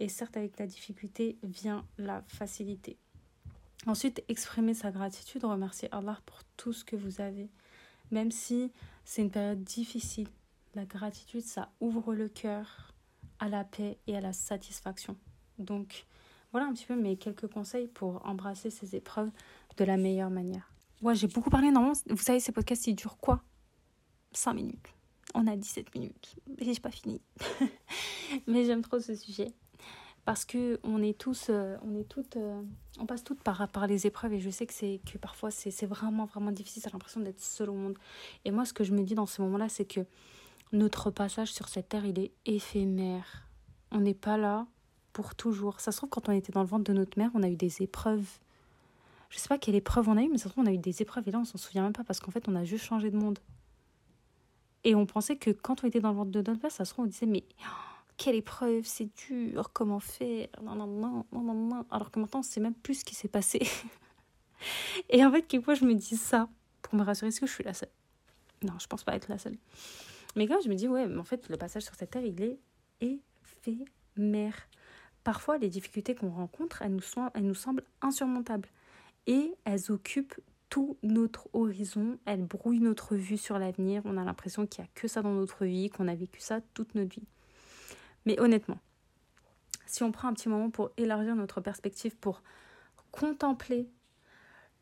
et 0.00 0.08
certes, 0.08 0.36
avec 0.36 0.58
la 0.58 0.66
difficulté 0.66 1.38
vient 1.44 1.86
la 1.98 2.24
facilité. 2.26 2.98
Ensuite, 3.86 4.24
exprimer 4.26 4.74
sa 4.74 4.90
gratitude, 4.90 5.44
remercier 5.44 5.88
Allah 5.92 6.18
pour 6.26 6.42
tout 6.56 6.72
ce 6.72 6.84
que 6.84 6.96
vous 6.96 7.20
avez. 7.20 7.48
Même 8.10 8.32
si 8.32 8.72
c'est 9.04 9.22
une 9.22 9.30
période 9.30 9.62
difficile, 9.62 10.26
la 10.74 10.84
gratitude, 10.84 11.42
ça 11.42 11.70
ouvre 11.78 12.12
le 12.12 12.28
cœur 12.28 12.92
à 13.38 13.48
la 13.48 13.62
paix 13.62 13.98
et 14.08 14.16
à 14.16 14.20
la 14.20 14.32
satisfaction. 14.32 15.16
Donc, 15.60 16.06
voilà 16.50 16.66
un 16.66 16.72
petit 16.72 16.86
peu 16.86 16.96
mes 16.96 17.16
quelques 17.16 17.46
conseils 17.46 17.86
pour 17.86 18.26
embrasser 18.26 18.70
ces 18.70 18.96
épreuves 18.96 19.30
de 19.76 19.84
la 19.84 19.96
meilleure 19.96 20.30
manière. 20.30 20.72
Moi, 21.02 21.14
j'ai 21.14 21.28
beaucoup 21.28 21.50
parlé. 21.50 21.70
Normalement, 21.70 22.00
vous 22.10 22.16
savez, 22.16 22.40
ces 22.40 22.50
podcasts, 22.50 22.88
ils 22.88 22.96
durent 22.96 23.18
quoi? 23.18 23.44
5 24.32 24.54
minutes. 24.54 24.93
On 25.34 25.46
a 25.48 25.56
17 25.56 25.94
minutes. 25.94 26.36
Et 26.58 26.72
j'ai 26.72 26.80
pas 26.80 26.90
fini. 26.90 27.20
Mais 28.46 28.64
j'aime 28.64 28.82
trop 28.82 29.00
ce 29.00 29.14
sujet. 29.14 29.52
Parce 30.24 30.46
que 30.46 30.80
on 30.84 31.02
est 31.02 31.18
tous 31.18 31.48
euh, 31.50 31.76
on 31.82 31.94
est 31.96 32.08
toutes 32.08 32.36
euh, 32.36 32.62
on 32.98 33.04
passe 33.04 33.24
toutes 33.24 33.42
par 33.42 33.86
les 33.86 34.06
épreuves 34.06 34.32
et 34.32 34.40
je 34.40 34.48
sais 34.48 34.64
que 34.64 34.72
c'est 34.72 35.00
que 35.04 35.18
parfois 35.18 35.50
c'est 35.50 35.84
vraiment 35.84 36.24
vraiment 36.24 36.50
difficile. 36.50 36.82
J'ai 36.82 36.90
l'impression 36.90 37.20
d'être 37.20 37.40
seul 37.40 37.68
au 37.68 37.74
monde. 37.74 37.98
Et 38.46 38.50
moi 38.50 38.64
ce 38.64 38.72
que 38.72 38.84
je 38.84 38.92
me 38.92 39.02
dis 39.02 39.14
dans 39.14 39.26
ce 39.26 39.42
moment 39.42 39.58
là 39.58 39.68
c'est 39.68 39.84
que 39.84 40.00
notre 40.72 41.10
passage 41.10 41.52
sur 41.52 41.68
cette 41.68 41.90
terre 41.90 42.06
il 42.06 42.18
est 42.18 42.32
éphémère. 42.46 43.46
On 43.90 44.00
n'est 44.00 44.14
pas 44.14 44.38
là 44.38 44.66
pour 45.12 45.34
toujours. 45.34 45.80
Ça 45.80 45.92
se 45.92 45.98
trouve 45.98 46.08
quand 46.08 46.28
on 46.30 46.32
était 46.32 46.52
dans 46.52 46.62
le 46.62 46.68
ventre 46.68 46.84
de 46.84 46.94
notre 46.94 47.18
mère 47.18 47.30
on 47.34 47.42
a 47.42 47.48
eu 47.48 47.56
des 47.56 47.82
épreuves. 47.82 48.38
Je 49.28 49.38
sais 49.38 49.48
pas 49.48 49.58
quelle 49.58 49.74
épreuve 49.74 50.08
on 50.08 50.16
a 50.16 50.22
eu 50.22 50.30
mais 50.30 50.38
ça 50.38 50.44
se 50.44 50.48
trouve 50.48 50.64
on 50.64 50.68
a 50.68 50.72
eu 50.72 50.78
des 50.78 51.02
épreuves. 51.02 51.28
Et 51.28 51.32
là 51.32 51.40
on 51.40 51.44
s'en 51.44 51.58
souvient 51.58 51.82
même 51.82 51.92
pas 51.92 52.04
parce 52.04 52.20
qu'en 52.20 52.30
fait 52.30 52.48
on 52.48 52.56
a 52.56 52.64
juste 52.64 52.86
changé 52.86 53.10
de 53.10 53.16
monde 53.18 53.40
et 54.84 54.94
on 54.94 55.06
pensait 55.06 55.36
que 55.36 55.50
quand 55.50 55.82
on 55.82 55.88
était 55.88 56.00
dans 56.00 56.10
le 56.10 56.16
ventre 56.16 56.30
de 56.30 56.42
notre 56.50 56.70
ça 56.70 56.84
se 56.84 56.92
trouve 56.92 57.06
on 57.06 57.08
disait 57.08 57.26
mais 57.26 57.44
quelle 58.16 58.36
épreuve, 58.36 58.84
c'est 58.84 59.08
dur, 59.28 59.70
comment 59.72 60.00
faire, 60.00 60.48
non, 60.62 60.74
non, 60.74 60.86
non, 60.86 61.24
non, 61.32 61.54
non, 61.54 61.86
alors 61.90 62.10
que 62.10 62.20
maintenant, 62.20 62.40
on 62.40 62.44
sait 62.44 62.60
même 62.60 62.74
plus 62.74 63.00
ce 63.00 63.04
qui 63.04 63.14
s'est 63.14 63.28
passé. 63.28 63.60
et 65.08 65.24
en 65.24 65.32
fait, 65.32 65.42
quelquefois, 65.42 65.74
je 65.74 65.84
me 65.84 65.94
dis 65.94 66.16
ça 66.16 66.48
pour 66.82 66.94
me 66.94 67.02
rassurer, 67.02 67.28
est-ce 67.28 67.40
que 67.40 67.46
je 67.46 67.52
suis 67.52 67.64
la 67.64 67.74
seule? 67.74 67.90
Non, 68.62 68.74
je 68.78 68.86
pense 68.86 69.04
pas 69.04 69.14
être 69.14 69.28
la 69.28 69.38
seule. 69.38 69.56
Mais 70.36 70.46
quand 70.46 70.60
je 70.62 70.68
me 70.68 70.74
dis, 70.74 70.88
ouais, 70.88 71.06
mais 71.06 71.18
en 71.18 71.24
fait, 71.24 71.48
le 71.48 71.56
passage 71.56 71.82
sur 71.82 71.94
cette 71.94 72.10
terre, 72.10 72.24
il 72.24 72.40
est 72.40 72.58
éphémère. 73.00 74.56
Parfois, 75.22 75.58
les 75.58 75.68
difficultés 75.68 76.14
qu'on 76.14 76.30
rencontre, 76.30 76.82
elles 76.82 76.94
nous, 76.94 77.00
sont, 77.00 77.30
elles 77.34 77.46
nous 77.46 77.54
semblent 77.54 77.84
insurmontables. 78.00 78.68
Et 79.26 79.54
elles 79.64 79.90
occupent 79.90 80.38
tout 80.74 80.98
notre 81.04 81.48
horizon, 81.52 82.18
elles 82.24 82.42
brouillent 82.42 82.80
notre 82.80 83.14
vue 83.14 83.38
sur 83.38 83.60
l'avenir. 83.60 84.02
On 84.04 84.16
a 84.16 84.24
l'impression 84.24 84.66
qu'il 84.66 84.82
n'y 84.82 84.88
a 84.88 84.90
que 84.96 85.06
ça 85.06 85.22
dans 85.22 85.32
notre 85.32 85.64
vie, 85.64 85.88
qu'on 85.88 86.08
a 86.08 86.16
vécu 86.16 86.40
ça 86.40 86.60
toute 86.74 86.96
notre 86.96 87.14
vie. 87.14 87.28
Mais 88.26 88.40
honnêtement, 88.40 88.80
si 89.86 90.02
on 90.02 90.10
prend 90.10 90.26
un 90.26 90.32
petit 90.32 90.48
moment 90.48 90.70
pour 90.70 90.90
élargir 90.96 91.36
notre 91.36 91.60
perspective, 91.60 92.16
pour 92.16 92.42
contempler 93.12 93.88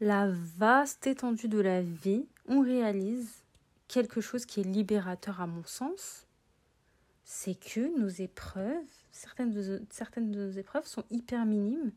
la 0.01 0.31
vaste 0.31 1.07
étendue 1.07 1.49
de 1.49 1.61
la 1.61 1.83
vie, 1.83 2.25
on 2.49 2.63
réalise 2.63 3.43
quelque 3.87 4.23
chose 4.23 4.47
qui 4.47 4.61
est 4.61 4.65
libérateur 4.65 5.43
à 5.43 5.47
mon 5.47 5.65
sens, 5.65 6.27
c'est 7.23 7.61
que 7.61 8.01
nos 8.01 8.09
épreuves, 8.09 8.89
certaines 9.11 9.51
de 9.51 10.47
nos 10.47 10.53
épreuves 10.53 10.87
sont 10.87 11.05
hyper 11.11 11.45
minimes 11.45 11.93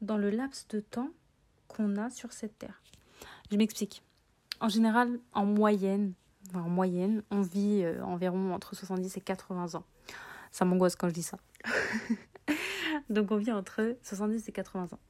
dans 0.00 0.16
le 0.16 0.30
laps 0.30 0.68
de 0.68 0.80
temps 0.80 1.10
qu'on 1.68 1.98
a 1.98 2.08
sur 2.08 2.32
cette 2.32 2.58
terre. 2.58 2.80
Je 3.50 3.56
m'explique. 3.56 4.02
En 4.60 4.68
général, 4.68 5.20
en 5.32 5.44
moyenne, 5.44 6.14
en 6.54 6.68
moyenne, 6.68 7.22
on 7.30 7.42
vit 7.42 7.82
euh, 7.84 8.02
environ 8.04 8.52
entre 8.52 8.74
70 8.74 9.16
et 9.16 9.20
80 9.20 9.74
ans. 9.74 9.84
Ça 10.50 10.64
m'angoisse 10.64 10.96
quand 10.96 11.08
je 11.08 11.14
dis 11.14 11.22
ça. 11.22 11.38
Donc 13.10 13.30
on 13.30 13.36
vit 13.36 13.52
entre 13.52 13.96
70 14.02 14.48
et 14.48 14.52
80 14.52 14.88
ans. 14.92 15.00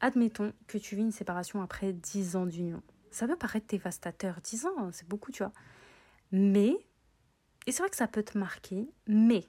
Admettons 0.00 0.52
que 0.66 0.78
tu 0.78 0.96
vis 0.96 1.02
une 1.02 1.12
séparation 1.12 1.62
après 1.62 1.92
10 1.92 2.36
ans 2.36 2.46
d'union. 2.46 2.82
Ça 3.10 3.26
peut 3.26 3.36
paraître 3.36 3.66
dévastateur. 3.68 4.40
10 4.42 4.66
ans, 4.66 4.90
c'est 4.92 5.08
beaucoup, 5.08 5.30
tu 5.30 5.42
vois. 5.42 5.52
Mais, 6.32 6.74
et 7.66 7.72
c'est 7.72 7.82
vrai 7.82 7.90
que 7.90 7.96
ça 7.96 8.08
peut 8.08 8.22
te 8.22 8.36
marquer, 8.36 8.88
mais 9.06 9.46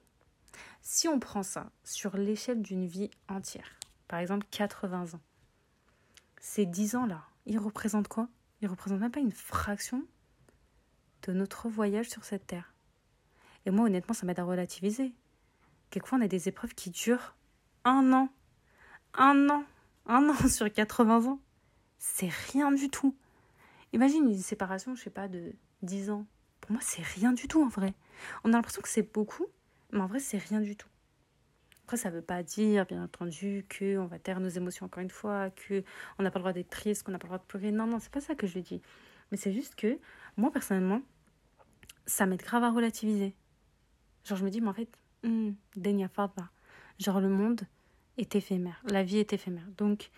si 0.81 1.07
on 1.07 1.19
prend 1.19 1.43
ça 1.43 1.71
sur 1.83 2.17
l'échelle 2.17 2.61
d'une 2.61 2.85
vie 2.85 3.09
entière, 3.29 3.79
par 4.07 4.19
exemple 4.19 4.45
80 4.51 5.15
ans, 5.15 5.21
ces 6.39 6.65
10 6.65 6.95
ans-là, 6.97 7.23
ils 7.45 7.59
représentent 7.59 8.07
quoi? 8.07 8.29
Ils 8.61 8.67
représentent 8.67 8.99
même 8.99 9.11
pas 9.11 9.19
une 9.19 9.31
fraction 9.31 10.05
de 11.23 11.33
notre 11.33 11.69
voyage 11.69 12.09
sur 12.09 12.23
cette 12.23 12.47
terre. 12.47 12.73
Et 13.65 13.71
moi, 13.71 13.85
honnêtement, 13.85 14.13
ça 14.13 14.25
m'aide 14.25 14.39
à 14.39 14.43
relativiser. 14.43 15.13
Quelquefois, 15.89 16.17
on 16.17 16.21
a 16.21 16.27
des 16.27 16.49
épreuves 16.49 16.73
qui 16.73 16.89
durent 16.89 17.35
un 17.85 18.11
an. 18.13 18.29
Un 19.13 19.49
an. 19.49 19.63
Un 20.05 20.29
an 20.29 20.47
sur 20.47 20.71
80 20.71 21.25
ans. 21.27 21.39
C'est 21.97 22.31
rien 22.51 22.71
du 22.71 22.89
tout. 22.89 23.15
Imagine 23.93 24.27
une 24.27 24.37
séparation, 24.37 24.95
je 24.95 25.03
sais 25.03 25.09
pas, 25.09 25.27
de 25.27 25.53
10 25.81 26.09
ans. 26.09 26.25
Pour 26.61 26.71
moi, 26.71 26.81
c'est 26.83 27.03
rien 27.03 27.31
du 27.31 27.47
tout 27.47 27.63
en 27.63 27.67
vrai. 27.67 27.93
On 28.43 28.49
a 28.49 28.53
l'impression 28.53 28.81
que 28.81 28.89
c'est 28.89 29.13
beaucoup, 29.13 29.45
mais 29.91 29.99
en 29.99 30.07
vrai, 30.07 30.19
c'est 30.19 30.37
rien 30.37 30.61
du 30.61 30.75
tout. 30.75 30.87
Après, 31.83 31.97
ça 31.97 32.09
ne 32.09 32.15
veut 32.15 32.21
pas 32.21 32.43
dire, 32.43 32.85
bien 32.85 33.03
entendu, 33.03 33.65
qu'on 33.77 34.05
va 34.05 34.17
taire 34.17 34.39
nos 34.39 34.49
émotions 34.49 34.85
encore 34.85 35.03
une 35.03 35.09
fois, 35.09 35.49
qu'on 35.49 36.23
n'a 36.23 36.31
pas 36.31 36.39
le 36.39 36.43
droit 36.43 36.53
d'être 36.53 36.69
triste, 36.69 37.03
qu'on 37.03 37.11
n'a 37.11 37.19
pas 37.19 37.27
le 37.27 37.29
droit 37.29 37.39
de 37.39 37.43
pleurer. 37.43 37.71
Non, 37.71 37.87
non, 37.87 37.99
c'est 37.99 38.11
pas 38.11 38.21
ça 38.21 38.35
que 38.35 38.47
je 38.47 38.59
dis. 38.59 38.81
Mais 39.31 39.37
c'est 39.37 39.51
juste 39.51 39.75
que, 39.75 39.99
moi, 40.37 40.49
personnellement, 40.51 41.01
ça 42.05 42.25
m'aide 42.25 42.41
grave 42.41 42.63
à 42.63 42.71
relativiser. 42.71 43.35
Genre, 44.23 44.37
je 44.37 44.45
me 44.45 44.49
dis, 44.49 44.61
mais 44.61 44.69
en 44.69 44.73
fait, 44.73 44.89
hmm, 45.23 45.51
Denya 45.75 46.07
Faba. 46.07 46.49
Genre, 46.99 47.19
le 47.19 47.29
monde 47.29 47.61
est 48.17 48.35
éphémère. 48.35 48.81
La 48.89 49.03
vie 49.03 49.17
est 49.17 49.33
éphémère. 49.33 49.67
Donc, 49.77 50.09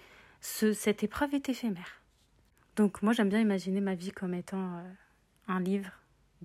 ce, 0.41 0.71
cette 0.71 1.03
épreuve 1.03 1.33
est 1.33 1.49
éphémère. 1.49 2.03
Donc, 2.75 3.01
moi, 3.01 3.13
j'aime 3.13 3.29
bien 3.29 3.39
imaginer 3.39 3.81
ma 3.81 3.95
vie 3.95 4.11
comme 4.11 4.35
étant 4.35 4.77
euh, 4.77 4.91
un 5.47 5.59
livre 5.59 5.89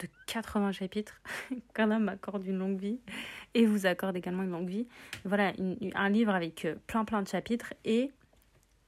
de 0.00 0.08
80 0.26 0.72
chapitres, 0.72 1.20
qu'Allah 1.74 1.98
m'accorde 1.98 2.44
une 2.46 2.58
longue 2.58 2.78
vie 2.78 3.00
et 3.54 3.66
vous 3.66 3.86
accorde 3.86 4.16
également 4.16 4.42
une 4.42 4.50
longue 4.50 4.68
vie. 4.68 4.86
Voilà, 5.24 5.52
un 5.94 6.08
livre 6.08 6.34
avec 6.34 6.64
euh, 6.64 6.76
plein 6.86 7.04
plein 7.04 7.22
de 7.22 7.28
chapitres 7.28 7.74
et 7.84 8.10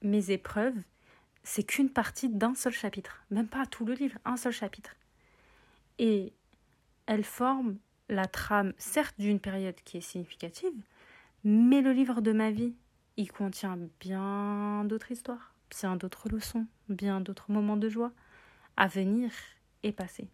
mes 0.03 0.31
épreuves, 0.31 0.77
c'est 1.45 1.65
qu'une 1.65 1.91
partie 1.91 2.29
d'un 2.29 2.55
seul 2.55 2.73
chapitre, 2.73 3.25
même 3.31 3.49
pas 3.49 3.67
tout 3.67 3.85
le 3.85 3.95
livre, 3.95 4.19
un 4.25 4.37
seul 4.37 4.53
chapitre. 4.53 4.97
Et 5.99 6.33
elles 7.07 7.25
forment 7.25 7.77
la 8.09 8.27
trame, 8.27 8.73
certes 8.79 9.15
d'une 9.19 9.41
période 9.41 9.77
qui 9.85 9.99
est 9.99 10.03
significative, 10.03 10.75
mais 11.45 11.81
le 11.81 11.93
livre 11.93 12.21
de 12.21 12.33
ma 12.33 12.51
vie, 12.51 12.75
il 13.17 13.31
contient 13.31 13.79
bien 14.01 14.85
d'autres 14.85 15.11
histoires, 15.11 15.55
bien 15.71 15.97
d'autres 15.97 16.29
leçons, 16.29 16.67
bien 16.89 17.21
d'autres 17.21 17.51
moments 17.51 17.77
de 17.77 17.89
joie 17.89 18.13
à 18.77 18.87
venir 18.87 19.31
et 19.83 19.93
passer. 19.93 20.29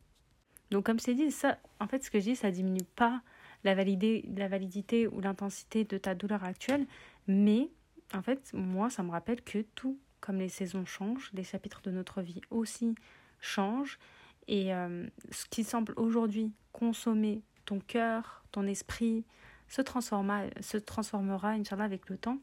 Donc 0.70 0.86
comme 0.86 0.98
c'est 0.98 1.14
dit, 1.14 1.30
ça, 1.30 1.58
en 1.80 1.86
fait, 1.86 2.04
ce 2.04 2.10
que 2.10 2.18
je 2.18 2.24
dis, 2.24 2.36
ça 2.36 2.50
diminue 2.50 2.84
pas 2.96 3.22
la, 3.64 3.74
validité 3.74 5.08
ou 5.08 5.20
l'intensité 5.20 5.84
de 5.84 5.98
ta 5.98 6.14
douleur 6.14 6.44
actuelle, 6.44 6.86
mais 7.26 7.70
en 8.14 8.22
fait, 8.22 8.50
moi, 8.52 8.90
ça 8.90 9.02
me 9.02 9.10
rappelle 9.10 9.42
que 9.42 9.62
tout, 9.74 9.98
comme 10.20 10.38
les 10.38 10.48
saisons 10.48 10.84
changent, 10.84 11.30
les 11.34 11.44
chapitres 11.44 11.82
de 11.82 11.90
notre 11.90 12.22
vie 12.22 12.40
aussi 12.50 12.94
changent, 13.40 13.98
et 14.46 14.74
euh, 14.74 15.06
ce 15.30 15.44
qui 15.46 15.64
semble 15.64 15.92
aujourd'hui 15.96 16.52
consommer 16.72 17.42
ton 17.66 17.80
cœur, 17.80 18.44
ton 18.50 18.66
esprit, 18.66 19.24
se, 19.68 19.82
transforma, 19.82 20.44
se 20.60 20.78
transformera, 20.78 21.50
Inch'Allah, 21.50 21.84
avec 21.84 22.08
le 22.08 22.16
temps, 22.16 22.38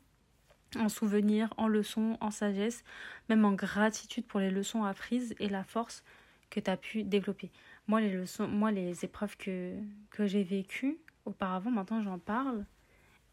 en 0.77 0.89
souvenirs, 0.89 1.51
en 1.57 1.67
leçons, 1.67 2.17
en 2.21 2.31
sagesse, 2.31 2.83
même 3.29 3.45
en 3.45 3.53
gratitude 3.53 4.25
pour 4.25 4.39
les 4.39 4.51
leçons 4.51 4.83
apprises 4.83 5.33
et 5.39 5.49
la 5.49 5.63
force 5.63 6.03
que 6.49 6.59
tu 6.59 6.69
as 6.69 6.77
pu 6.77 7.03
développer. 7.03 7.51
Moi, 7.87 8.01
les 8.01 8.11
leçons, 8.11 8.47
moi, 8.47 8.71
les 8.71 9.05
épreuves 9.05 9.37
que, 9.37 9.75
que 10.09 10.25
j'ai 10.25 10.43
vécues 10.43 10.97
auparavant, 11.25 11.71
maintenant 11.71 12.01
j'en 12.01 12.19
parle. 12.19 12.65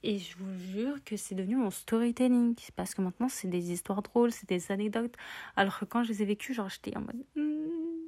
Et 0.02 0.18
je 0.18 0.36
vous 0.36 0.58
jure 0.72 1.02
que 1.04 1.16
c'est 1.16 1.34
devenu 1.34 1.56
mon 1.56 1.70
storytelling. 1.70 2.56
Parce 2.74 2.94
que 2.94 3.02
maintenant, 3.02 3.28
c'est 3.28 3.48
des 3.48 3.70
histoires 3.70 4.02
drôles, 4.02 4.32
c'est 4.32 4.48
des 4.48 4.72
anecdotes. 4.72 5.14
Alors 5.56 5.78
que 5.78 5.84
quand 5.84 6.02
je 6.02 6.08
les 6.08 6.22
ai 6.22 6.24
vécues, 6.24 6.54
genre, 6.54 6.68
j'étais 6.68 6.96
en 6.96 7.00
mode. 7.02 7.24
Hmm, 7.36 8.02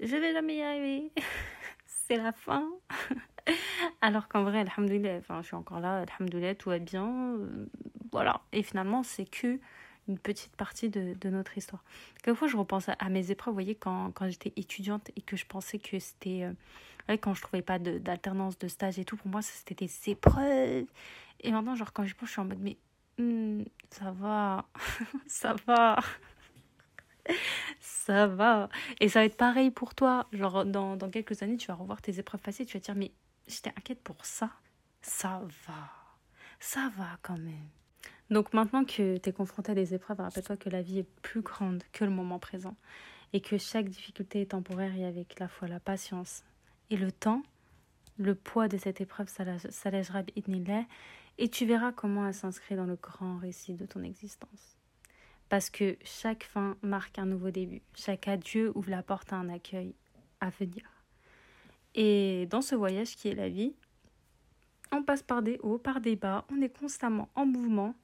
je 0.00 0.16
vais 0.16 0.32
jamais 0.32 0.56
y 0.56 0.62
arriver. 0.62 1.12
c'est 1.86 2.16
la 2.16 2.32
fin. 2.32 2.68
Alors 4.00 4.28
qu'en 4.28 4.44
vrai, 4.44 4.60
alhamdoulilah, 4.60 5.18
enfin, 5.18 5.42
je 5.42 5.48
suis 5.48 5.56
encore 5.56 5.80
là, 5.80 6.04
alhamdoulilah, 6.08 6.54
tout 6.54 6.70
va 6.70 6.78
bien. 6.78 7.36
Euh, 7.36 7.66
voilà. 8.10 8.40
Et 8.52 8.62
finalement, 8.62 9.02
c'est 9.02 9.26
que 9.26 9.60
une 10.08 10.18
petite 10.18 10.54
partie 10.56 10.90
de, 10.90 11.14
de 11.20 11.30
notre 11.30 11.56
histoire. 11.56 11.82
Quelquefois, 12.22 12.48
je 12.48 12.56
repense 12.56 12.88
à, 12.88 13.08
mes 13.08 13.30
épreuves, 13.30 13.52
vous 13.52 13.56
voyez, 13.56 13.74
quand, 13.74 14.12
quand 14.12 14.28
j'étais 14.28 14.52
étudiante 14.56 15.10
et 15.16 15.20
que 15.20 15.36
je 15.36 15.46
pensais 15.46 15.78
que 15.78 15.98
c'était... 15.98 16.44
Euh, 16.44 16.52
quand 17.20 17.34
je 17.34 17.42
trouvais 17.42 17.62
pas 17.62 17.78
d'alternance, 17.78 18.58
de, 18.58 18.68
stage 18.68 18.98
et 18.98 19.04
tout, 19.04 19.16
pour 19.16 19.28
moi, 19.28 19.42
c'était 19.42 19.86
des 19.86 20.10
épreuves. 20.10 20.86
Et 21.40 21.52
maintenant, 21.52 21.74
genre, 21.74 21.92
quand 21.92 22.04
je 22.04 22.14
pense, 22.14 22.28
je 22.28 22.32
suis 22.32 22.40
en 22.40 22.46
mode, 22.46 22.60
mais 22.60 22.78
hmm, 23.18 23.62
ça 23.90 24.10
va, 24.12 24.66
ça 25.26 25.54
va. 25.66 25.98
ça 27.80 28.26
va. 28.26 28.68
Et 29.00 29.08
ça 29.08 29.20
va 29.20 29.26
être 29.26 29.36
pareil 29.36 29.70
pour 29.70 29.94
toi. 29.94 30.26
Genre, 30.32 30.64
dans, 30.64 30.96
dans 30.96 31.10
quelques 31.10 31.42
années, 31.42 31.56
tu 31.56 31.66
vas 31.66 31.74
revoir 31.74 32.00
tes 32.00 32.18
épreuves 32.18 32.40
passées, 32.40 32.64
tu 32.64 32.76
vas 32.76 32.80
te 32.80 32.86
dire, 32.86 32.94
mais 32.94 33.12
j'étais 33.46 33.70
inquiète 33.70 34.02
pour 34.02 34.24
ça. 34.24 34.50
Ça 35.02 35.42
va. 35.66 35.90
Ça 36.60 36.90
va 36.96 37.18
quand 37.22 37.38
même. 37.38 37.68
Donc 38.34 38.52
maintenant 38.52 38.84
que 38.84 39.16
tu 39.16 39.28
es 39.28 39.32
confronté 39.32 39.70
à 39.70 39.74
des 39.76 39.94
épreuves, 39.94 40.18
rappelle-toi 40.18 40.56
que 40.56 40.68
la 40.68 40.82
vie 40.82 40.98
est 40.98 41.08
plus 41.22 41.40
grande 41.40 41.84
que 41.92 42.04
le 42.04 42.10
moment 42.10 42.40
présent 42.40 42.74
et 43.32 43.40
que 43.40 43.58
chaque 43.58 43.88
difficulté 43.88 44.40
est 44.40 44.50
temporaire 44.50 44.92
et 44.96 45.04
avec 45.04 45.38
la 45.38 45.46
foi, 45.46 45.68
la 45.68 45.78
patience 45.78 46.42
et 46.90 46.96
le 46.96 47.12
temps, 47.12 47.44
le 48.18 48.34
poids 48.34 48.66
de 48.66 48.76
cette 48.76 49.00
épreuve 49.00 49.28
s'allègera 49.28 50.22
et 51.38 51.48
tu 51.48 51.64
verras 51.64 51.92
comment 51.92 52.26
elle 52.26 52.34
s'inscrit 52.34 52.74
dans 52.74 52.86
le 52.86 52.96
grand 52.96 53.36
récit 53.36 53.74
de 53.74 53.86
ton 53.86 54.02
existence. 54.02 54.78
Parce 55.48 55.70
que 55.70 55.96
chaque 56.02 56.42
fin 56.42 56.76
marque 56.82 57.20
un 57.20 57.26
nouveau 57.26 57.52
début, 57.52 57.82
chaque 57.94 58.26
adieu 58.26 58.72
ouvre 58.74 58.90
la 58.90 59.04
porte 59.04 59.32
à 59.32 59.36
un 59.36 59.48
accueil 59.48 59.94
à 60.40 60.50
venir. 60.50 60.82
Et 61.94 62.48
dans 62.50 62.62
ce 62.62 62.74
voyage 62.74 63.14
qui 63.14 63.28
est 63.28 63.36
la 63.36 63.48
vie, 63.48 63.76
on 64.90 65.04
passe 65.04 65.22
par 65.22 65.40
des 65.40 65.60
hauts, 65.62 65.78
par 65.78 66.00
des 66.00 66.16
bas, 66.16 66.44
on 66.50 66.60
est 66.60 66.76
constamment 66.76 67.28
en 67.36 67.46
mouvement 67.46 67.94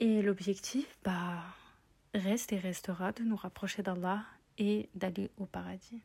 et 0.00 0.22
l'objectif, 0.22 0.98
bah, 1.04 1.44
reste 2.14 2.52
et 2.52 2.58
restera 2.58 3.12
de 3.12 3.22
nous 3.22 3.36
rapprocher 3.36 3.82
d'Allah 3.82 4.24
et 4.58 4.88
d'aller 4.94 5.30
au 5.38 5.46
paradis. 5.46 6.00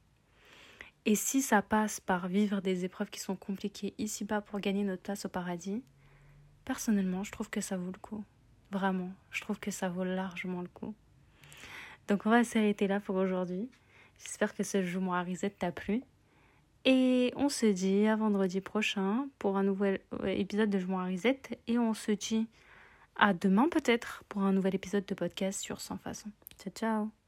Et 1.06 1.16
si 1.16 1.42
ça 1.42 1.62
passe 1.62 2.00
par 2.00 2.28
vivre 2.28 2.62
des 2.62 2.84
épreuves 2.84 3.10
qui 3.10 3.20
sont 3.20 3.36
compliquées 3.36 3.94
ici-bas 3.98 4.42
pour 4.42 4.60
gagner 4.60 4.84
notre 4.84 5.04
place 5.04 5.26
au 5.26 5.30
paradis, 5.30 5.84
personnellement, 6.66 7.24
je 7.24 7.32
trouve 7.32 7.50
que 7.50 7.62
ça 7.62 7.78
vaut 7.78 7.92
le 7.92 8.00
coup. 8.00 8.24
Vraiment, 8.72 9.12
je 9.32 9.42
trouve 9.42 9.60
que 9.60 9.72
ça 9.72 9.88
vaut 9.88 10.04
largement 10.04 10.62
le 10.62 10.68
coup. 10.68 10.94
Donc 12.08 12.26
on 12.26 12.30
va 12.30 12.44
s'arrêter 12.44 12.88
là 12.88 13.00
pour 13.00 13.16
aujourd'hui. 13.16 13.70
J'espère 14.20 14.54
que 14.54 14.64
ce 14.64 14.84
jour 14.84 15.14
à 15.14 15.24
Reset 15.24 15.52
t'a 15.52 15.72
plu. 15.72 16.04
Et 16.86 17.34
on 17.36 17.50
se 17.50 17.66
dit 17.66 18.08
à 18.08 18.16
vendredi 18.16 18.62
prochain 18.62 19.28
pour 19.40 19.58
un 19.58 19.64
nouvel 19.64 20.00
euh, 20.22 20.28
épisode 20.28 20.70
de 20.70 20.78
Joue 20.78 20.98
à 20.98 21.06
Reset. 21.06 21.42
Et 21.68 21.80
on 21.80 21.94
se 21.94 22.12
dit 22.12 22.48
à 23.16 23.34
demain 23.34 23.70
peut-être 23.70 24.24
pour 24.30 24.44
un 24.44 24.54
nouvel 24.54 24.76
épisode 24.76 25.06
de 25.06 25.16
podcast 25.16 25.62
sur 25.62 25.82
Sans 25.82 25.98
Façon. 25.98 26.30
Ciao 26.58 26.74
ciao 26.74 27.25